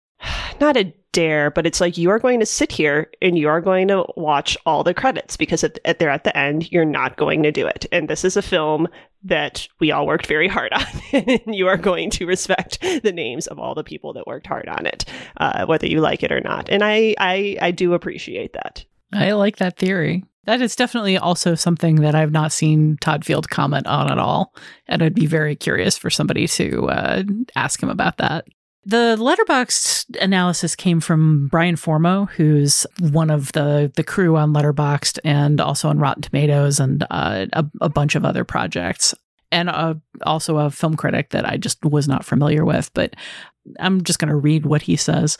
[0.60, 3.62] not a dare, but it's like you are going to sit here and you are
[3.62, 7.16] going to watch all the credits because at, at there at the end you're not
[7.16, 7.86] going to do it.
[7.90, 8.86] And this is a film
[9.24, 13.46] that we all worked very hard on, and you are going to respect the names
[13.46, 15.06] of all the people that worked hard on it,
[15.38, 16.68] uh, whether you like it or not.
[16.68, 18.84] And I I, I do appreciate that.
[19.14, 20.22] I like that theory.
[20.44, 24.54] That is definitely also something that I've not seen Todd Field comment on at all.
[24.86, 27.22] And I'd be very curious for somebody to uh,
[27.56, 28.46] ask him about that.
[28.88, 35.18] The Letterboxd analysis came from Brian Formo, who's one of the the crew on Letterboxd
[35.24, 39.12] and also on Rotten Tomatoes and uh, a, a bunch of other projects,
[39.50, 42.92] and uh, also a film critic that I just was not familiar with.
[42.94, 43.16] But
[43.80, 45.36] I'm just going to read what he says.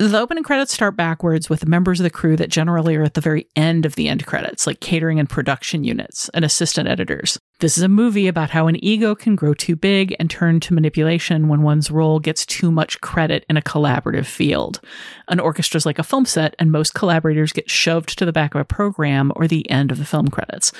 [0.00, 3.20] The opening credits start backwards with members of the crew that generally are at the
[3.20, 7.36] very end of the end credits, like catering and production units and assistant editors.
[7.58, 10.72] This is a movie about how an ego can grow too big and turn to
[10.72, 14.80] manipulation when one's role gets too much credit in a collaborative field.
[15.26, 18.54] An orchestra is like a film set, and most collaborators get shoved to the back
[18.54, 20.70] of a program or the end of the film credits.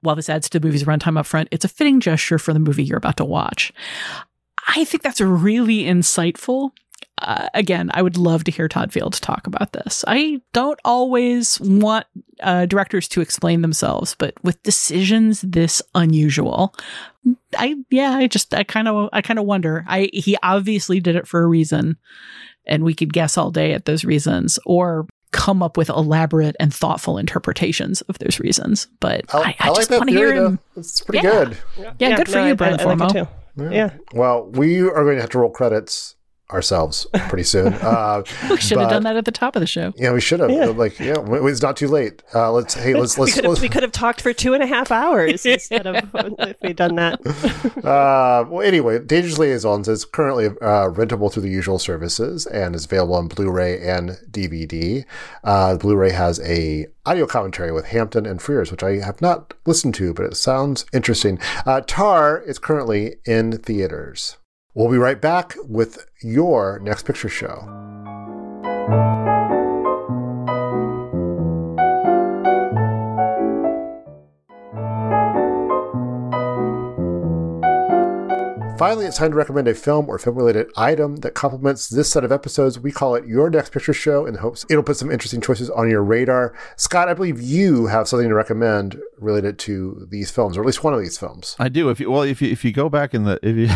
[0.00, 2.58] While this adds to the movie's runtime up front, it's a fitting gesture for the
[2.58, 3.72] movie you're about to watch.
[4.66, 6.72] I think that's really insightful
[7.20, 10.04] uh, again, I would love to hear Todd Field talk about this.
[10.06, 12.06] I don't always want
[12.40, 16.74] uh, directors to explain themselves, but with decisions this unusual,
[17.56, 19.84] I yeah, I just I kind of I kind of wonder.
[19.88, 21.96] I he obviously did it for a reason,
[22.66, 26.72] and we could guess all day at those reasons, or come up with elaborate and
[26.72, 28.86] thoughtful interpretations of those reasons.
[29.00, 30.58] But I, I, I, I just like want to hear him.
[30.76, 31.32] It's pretty yeah.
[31.32, 31.58] good.
[31.76, 33.14] Yeah, yeah, good for no, you, Brent Formo.
[33.14, 33.70] Like yeah.
[33.70, 33.90] yeah.
[34.12, 36.14] Well, we are going to have to roll credits
[36.50, 37.76] ourselves pretty soon.
[37.88, 39.92] Uh, we should have done that at the top of the show.
[39.96, 40.50] Yeah, we should have.
[40.50, 40.66] Yeah.
[40.66, 42.22] Like, yeah, it's not too late.
[42.34, 43.34] Uh, let's hey, let's let's.
[43.34, 45.96] we, could have, we could have talked for two and a half hours instead of
[46.14, 47.24] if we'd done that.
[47.78, 52.84] uh, well, anyway, Dangerous Liaisons is currently uh, rentable through the usual services and is
[52.84, 55.04] available on Blu-ray and DVD.
[55.44, 59.94] Uh, Blu-ray has a audio commentary with Hampton and Frears, which I have not listened
[59.94, 61.38] to, but it sounds interesting.
[61.64, 64.36] Uh, Tar is currently in theaters.
[64.74, 67.78] We'll be right back with your next picture show.
[78.78, 82.22] Finally, it's time to recommend a film or film related item that complements this set
[82.22, 82.78] of episodes.
[82.78, 85.90] We call it Your Next Picture Show in hopes it'll put some interesting choices on
[85.90, 86.54] your radar.
[86.76, 90.84] Scott, I believe you have something to recommend related to these films, or at least
[90.84, 91.56] one of these films.
[91.58, 91.90] I do.
[91.90, 93.68] If you well, if you if you go back in the if you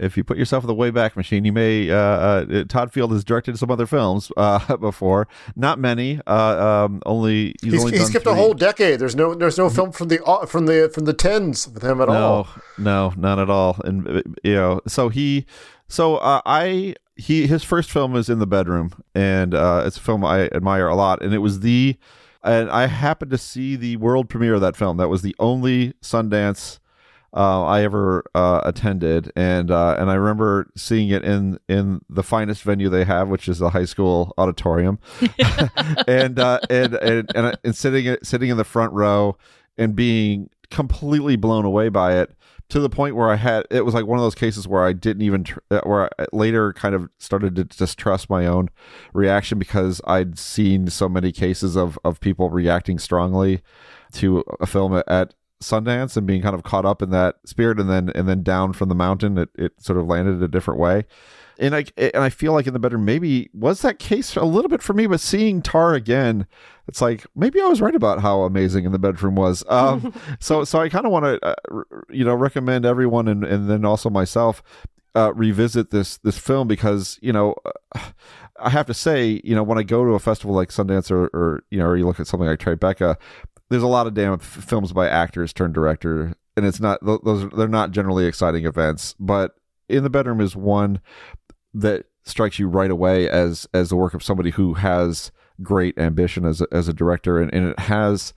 [0.00, 1.90] if you put yourself in the Wayback Machine, you may.
[1.90, 6.20] Uh, uh, Todd Field has directed some other films uh, before, not many.
[6.26, 8.32] Uh, um, only he's, he's, only he skipped three.
[8.32, 8.98] a whole decade.
[8.98, 12.00] There's no there's no film from the uh, from the from the tens with him
[12.00, 12.48] at no, all.
[12.78, 13.76] No, none at all.
[13.84, 15.46] And you know, so he,
[15.88, 20.00] so uh, I he his first film is in the bedroom, and uh, it's a
[20.00, 21.96] film I admire a lot, and it was the,
[22.42, 24.96] and I happened to see the world premiere of that film.
[24.96, 26.79] That was the only Sundance.
[27.32, 32.24] Uh, I ever uh, attended, and uh, and I remember seeing it in in the
[32.24, 34.98] finest venue they have, which is the high school auditorium,
[36.08, 39.36] and, uh, and and and and sitting sitting in the front row
[39.78, 42.34] and being completely blown away by it
[42.70, 44.92] to the point where I had it was like one of those cases where I
[44.92, 48.70] didn't even tr- uh, where I later kind of started to distrust my own
[49.12, 53.62] reaction because I'd seen so many cases of of people reacting strongly
[54.14, 57.90] to a film at Sundance and being kind of caught up in that spirit and
[57.90, 61.04] then and then down from the mountain it, it sort of landed a different way
[61.60, 64.70] and I and I feel like in the bedroom maybe was that case a little
[64.70, 66.46] bit for me, but seeing Tar again,
[66.88, 69.62] it's like maybe I was right about how amazing in the bedroom was.
[69.70, 71.54] Um, so so I kind of want to uh,
[72.08, 74.62] you know recommend everyone and and then also myself
[75.14, 77.54] uh, revisit this this film because you know.
[77.94, 78.00] Uh,
[78.62, 81.30] I have to say, you know, when I go to a festival like Sundance or,
[81.32, 83.16] or you know, or you look at something like Tribeca,
[83.70, 87.68] there's a lot of damn films by actors turned director, and it's not those they're
[87.68, 89.14] not generally exciting events.
[89.18, 89.54] But
[89.88, 91.00] in the bedroom is one
[91.72, 96.44] that strikes you right away as as the work of somebody who has great ambition
[96.44, 98.32] as a, as a director and, and it has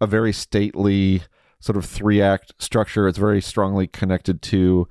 [0.00, 1.22] a very stately
[1.60, 4.86] sort of three act structure it's very strongly connected to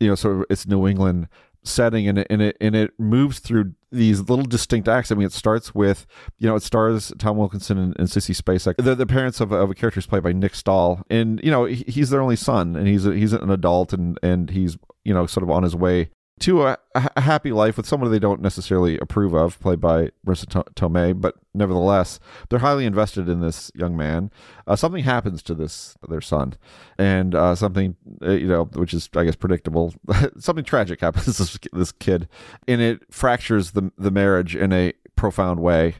[0.00, 1.28] you know sort of its new england
[1.62, 5.10] setting and it and it and it moves through these little distinct acts.
[5.10, 6.06] I mean, it starts with
[6.38, 8.76] you know it stars Tom Wilkinson and, and Sissy Spacek.
[8.78, 11.84] They're the parents of, of a character played by Nick Stahl, and you know he,
[11.86, 15.26] he's their only son, and he's a, he's an adult, and and he's you know
[15.26, 16.10] sort of on his way
[16.40, 20.46] to a, a, happy life with someone they don't necessarily approve of, played by Marisa
[20.74, 22.18] Tomei, but nevertheless,
[22.48, 24.30] they're highly invested in this young man.
[24.66, 26.54] Uh, something happens to this their son,
[26.98, 29.94] and uh, something uh, you know, which is I guess predictable.
[30.38, 32.26] something tragic happens to this, this kid,
[32.66, 35.96] and it fractures the the marriage in a profound way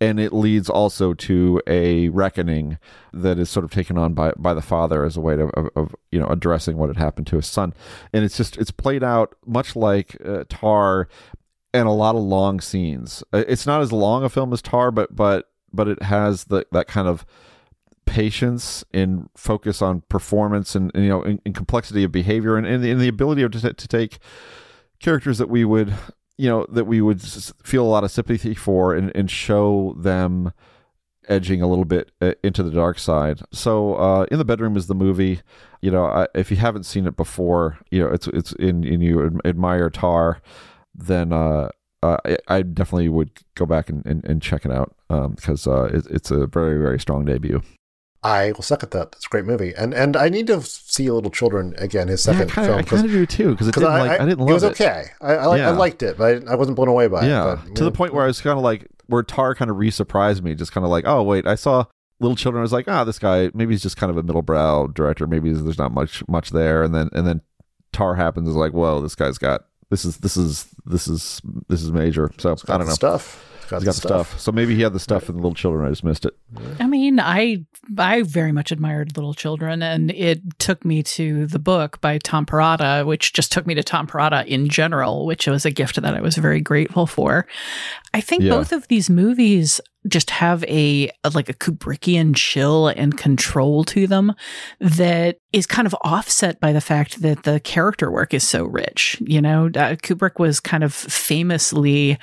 [0.00, 2.78] and it leads also to a reckoning
[3.12, 5.68] that is sort of taken on by by the father as a way to, of,
[5.76, 7.74] of you know addressing what had happened to his son.
[8.12, 11.08] And it's just it's played out much like uh, tar
[11.74, 13.22] and a lot of long scenes.
[13.32, 16.66] Uh, it's not as long a film as tar but but but it has the
[16.72, 17.26] that kind of
[18.06, 22.82] patience and focus on performance and, and you know and, complexity of behavior and, and,
[22.82, 24.18] the, and the ability of, to, to take
[24.98, 25.94] characters that we would
[26.40, 30.52] you know that we would feel a lot of sympathy for and, and show them
[31.28, 33.40] edging a little bit uh, into the dark side.
[33.52, 35.42] So, uh, in the bedroom is the movie.
[35.82, 39.02] You know, I, if you haven't seen it before, you know, it's it's in and
[39.02, 40.40] you admire Tar,
[40.94, 41.68] then uh,
[42.02, 45.74] uh, I, I definitely would go back and, and, and check it out because um,
[45.74, 47.62] uh, it, it's a very very strong debut.
[48.22, 49.14] I will suck at that.
[49.16, 52.08] It's a great movie, and and I need to see Little Children again.
[52.08, 52.78] His second yeah, I kinda, film.
[52.78, 54.52] I kind of do too because I, I, like, I, didn't love it.
[54.52, 55.06] was okay.
[55.22, 55.68] I I, yeah.
[55.68, 57.54] I, liked it, but I, wasn't blown away by yeah.
[57.54, 57.58] it.
[57.68, 60.44] Yeah, to the point where I was kind of like where Tar kind of re-surprised
[60.44, 61.86] me, just kind of like, oh wait, I saw
[62.20, 62.60] Little Children.
[62.60, 65.26] I was like, ah, this guy maybe he's just kind of a middle brow director.
[65.26, 67.40] Maybe there's not much much there, and then and then
[67.92, 71.82] Tar happens is like, whoa, this guy's got this is this is this is this
[71.82, 72.30] is major.
[72.36, 73.49] So I don't know stuff.
[73.70, 74.28] Got, got the stuff.
[74.30, 74.40] stuff.
[74.40, 75.86] So maybe he had the stuff in the Little Children.
[75.86, 76.34] I just missed it.
[76.80, 77.64] I mean, I
[77.96, 82.46] I very much admired Little Children, and it took me to the book by Tom
[82.46, 86.16] Perrotta, which just took me to Tom Perrotta in general, which was a gift that
[86.16, 87.46] I was very grateful for.
[88.12, 88.50] I think yeah.
[88.50, 94.06] both of these movies just have a, a, like a Kubrickian chill and control to
[94.06, 94.34] them
[94.80, 99.20] that is kind of offset by the fact that the character work is so rich.
[99.24, 102.18] You know, uh, Kubrick was kind of famously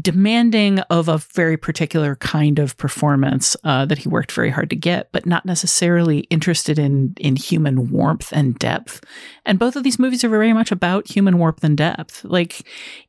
[0.00, 4.76] demanding of a very particular kind of performance uh, that he worked very hard to
[4.76, 9.04] get, but not necessarily interested in in human warmth and depth.
[9.44, 12.24] And both of these movies are very much about human warmth and depth.
[12.24, 12.66] Like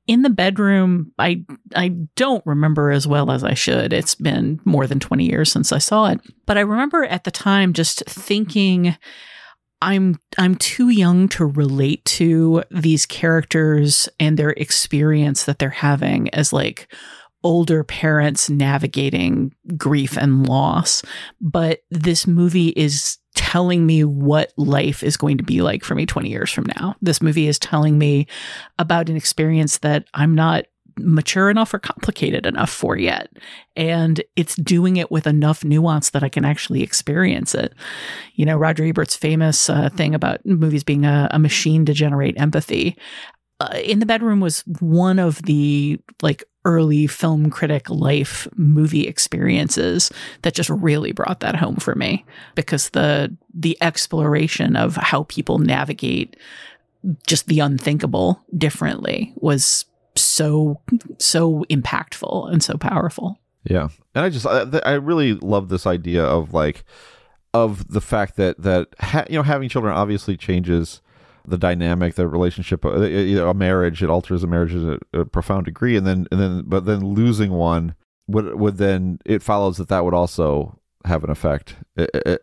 [0.08, 1.46] in the bedroom, I
[1.76, 3.94] I don't remember as well as I should.
[3.94, 7.32] It's been more than twenty years since I saw it, but I remember at the
[7.32, 8.98] time just thinking
[9.84, 16.34] I'm I'm too young to relate to these characters and their experience that they're having
[16.34, 16.92] as like
[17.44, 21.04] older parents navigating grief and loss.
[21.42, 26.06] But this movie is telling me what life is going to be like for me
[26.06, 26.96] 20 years from now.
[27.02, 28.28] This movie is telling me
[28.80, 30.64] about an experience that I'm not
[30.98, 33.30] mature enough or complicated enough for yet.
[33.76, 37.74] And it's doing it with enough nuance that I can actually experience it.
[38.36, 42.40] You know, Roger Ebert's famous uh, thing about movies being a, a machine to generate
[42.40, 42.98] empathy.
[43.60, 50.12] Uh, in the bedroom was one of the like early film critic life movie experiences
[50.42, 52.26] that just really brought that home for me
[52.56, 56.36] because the the exploration of how people navigate
[57.28, 60.82] just the unthinkable differently was so
[61.18, 63.40] so impactful and so powerful.
[63.64, 66.84] Yeah, and I just I, I really love this idea of like
[67.54, 71.02] of the fact that that ha- you know having children obviously changes
[71.46, 74.02] the dynamic, the relationship, uh, you know, a marriage.
[74.02, 77.06] It alters a marriage to a, a profound degree, and then and then but then
[77.06, 77.96] losing one
[78.28, 81.76] would would then it follows that that would also have an effect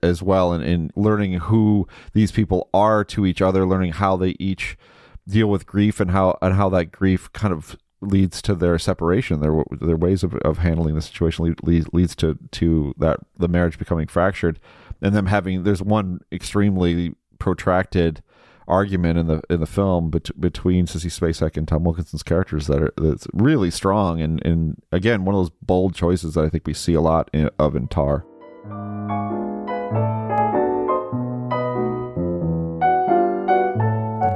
[0.03, 4.37] as well in, in learning who these people are to each other, learning how they
[4.39, 4.77] each
[5.29, 9.41] deal with grief and how and how that grief kind of leads to their separation.
[9.41, 13.79] Their their ways of, of handling the situation leads leads to to that the marriage
[13.79, 14.59] becoming fractured,
[15.01, 18.23] and them having there's one extremely protracted
[18.69, 22.81] argument in the in the film bet- between Sissy Spacek and Tom Wilkinson's characters that
[22.81, 26.67] are that's really strong and and again one of those bold choices that I think
[26.67, 28.25] we see a lot in, of in Tar.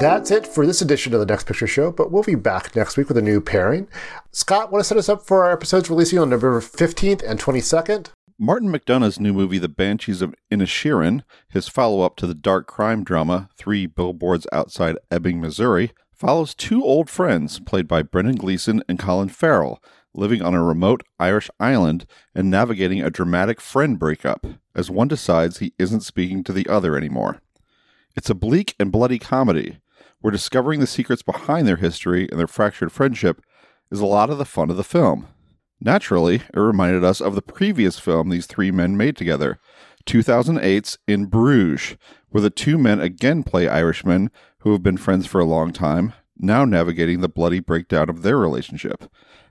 [0.05, 2.99] That's it for this edition of the Next Picture Show, but we'll be back next
[2.99, 3.89] week with a new pairing.
[4.33, 8.11] Scott, want to set us up for our episodes releasing on November 15th and 22nd?
[8.39, 13.03] Martin McDonagh's new movie, The Banshees of Inisherin, his follow up to the dark crime
[13.03, 18.99] drama Three Billboards Outside Ebbing, Missouri, follows two old friends, played by Brendan Gleeson and
[18.99, 19.83] Colin Farrell,
[20.13, 22.05] living on a remote Irish island
[22.35, 26.95] and navigating a dramatic friend breakup as one decides he isn't speaking to the other
[26.95, 27.41] anymore.
[28.15, 29.79] It's a bleak and bloody comedy
[30.25, 33.43] where discovering the secrets behind their history and their fractured friendship
[33.91, 35.27] is a lot of the fun of the film.
[35.83, 39.59] Naturally, it reminded us of the previous film these three men made together,
[40.07, 41.99] 2008's In Bruges,
[42.31, 44.31] where the two men again play Irishmen
[44.61, 48.39] who have been friends for a long time, now navigating the bloody breakdown of their
[48.39, 49.05] relationship.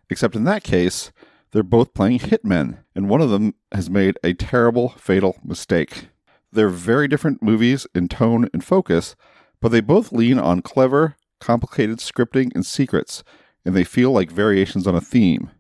[0.10, 1.12] Except in that case,
[1.52, 6.08] they're both playing hitmen, and one of them has made a terrible, fatal mistake.
[6.52, 9.16] They're very different movies in tone and focus,
[9.64, 13.24] but they both lean on clever, complicated scripting and secrets,
[13.64, 15.52] and they feel like variations on a theme.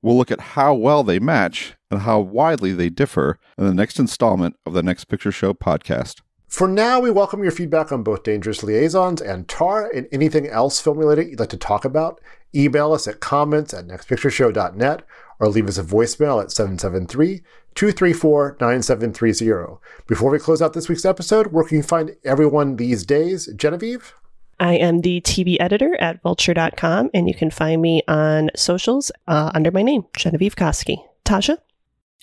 [0.00, 4.00] We'll look at how well they match and how widely they differ in the next
[4.00, 6.22] installment of the Next Picture Show podcast.
[6.48, 10.80] For now, we welcome your feedback on both Dangerous Liaisons and Tar and anything else
[10.80, 12.22] film related you'd like to talk about.
[12.54, 15.02] Email us at comments at nextpictureshow.net
[15.38, 17.42] or leave us a voicemail at 773
[17.76, 19.78] 234 9730.
[20.06, 23.48] Before we close out this week's episode, where can you find everyone these days?
[23.54, 24.14] Genevieve?
[24.58, 29.50] I am the TV editor at vulture.com, and you can find me on socials uh,
[29.54, 30.96] under my name, Genevieve Koski.
[31.24, 31.58] Tasha?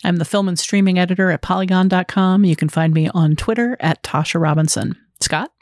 [0.03, 2.43] I'm the film and streaming editor at polygon.com.
[2.43, 4.97] You can find me on Twitter at Tasha Robinson.
[5.21, 5.52] Scott?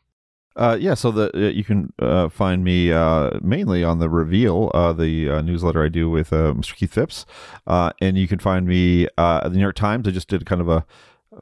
[0.56, 4.70] Uh, yeah, so the uh, you can uh, find me uh, mainly on the Reveal,
[4.74, 6.76] uh, the uh, newsletter I do with Mr.
[6.76, 7.26] Keith Phipps,
[7.66, 10.08] and you can find me at the New York Times.
[10.08, 10.86] I just did kind of a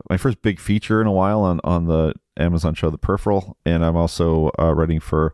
[0.07, 3.84] my first big feature in a while on on the Amazon show The Peripheral, and
[3.84, 5.34] I'm also writing for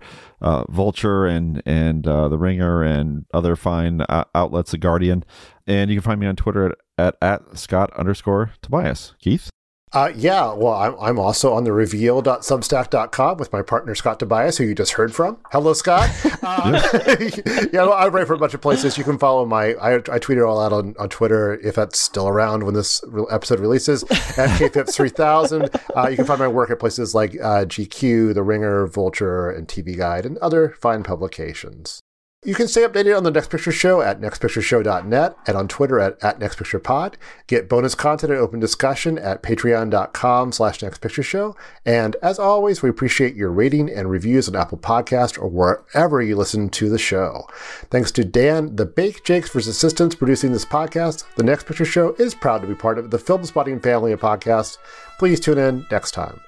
[0.69, 5.25] Vulture and and The Ringer and other fine outlets, The Guardian,
[5.67, 9.15] and you can find me on Twitter at, at, at Scott underscore Tobias.
[9.19, 9.49] Keith.
[9.95, 14.65] Uh, yeah, well, I'm, I'm also on the reveal.substack.com with my partner, Scott Tobias, who
[14.65, 15.37] you just heard from.
[15.51, 16.09] Hello, Scott.
[16.45, 16.79] Uh,
[17.73, 18.99] yeah, well, I write for a bunch of places.
[18.99, 21.97] You can follow my, I, I tweet it all out on, on Twitter if that's
[21.97, 24.09] still around when this episode releases, at
[24.59, 25.81] kphipps3000.
[25.95, 29.67] Uh, you can find my work at places like uh, GQ, The Ringer, Vulture, and
[29.67, 32.01] TV Guide, and other fine publications.
[32.45, 36.23] You can stay updated on the Next Picture Show at nextpictureshow.net and on Twitter at,
[36.23, 37.15] at nextpicturepod.
[37.47, 41.55] Get bonus content and open discussion at patreon.com slash nextpictureshow.
[41.87, 46.35] And as always, we appreciate your rating and reviews on Apple Podcast or wherever you
[46.35, 47.47] listen to the show.
[47.89, 51.23] Thanks to Dan, the Bake Jakes for his assistance producing this podcast.
[51.37, 54.77] The Next Picture Show is proud to be part of the Filmspotting family of podcasts.
[55.17, 56.39] Please tune in next time.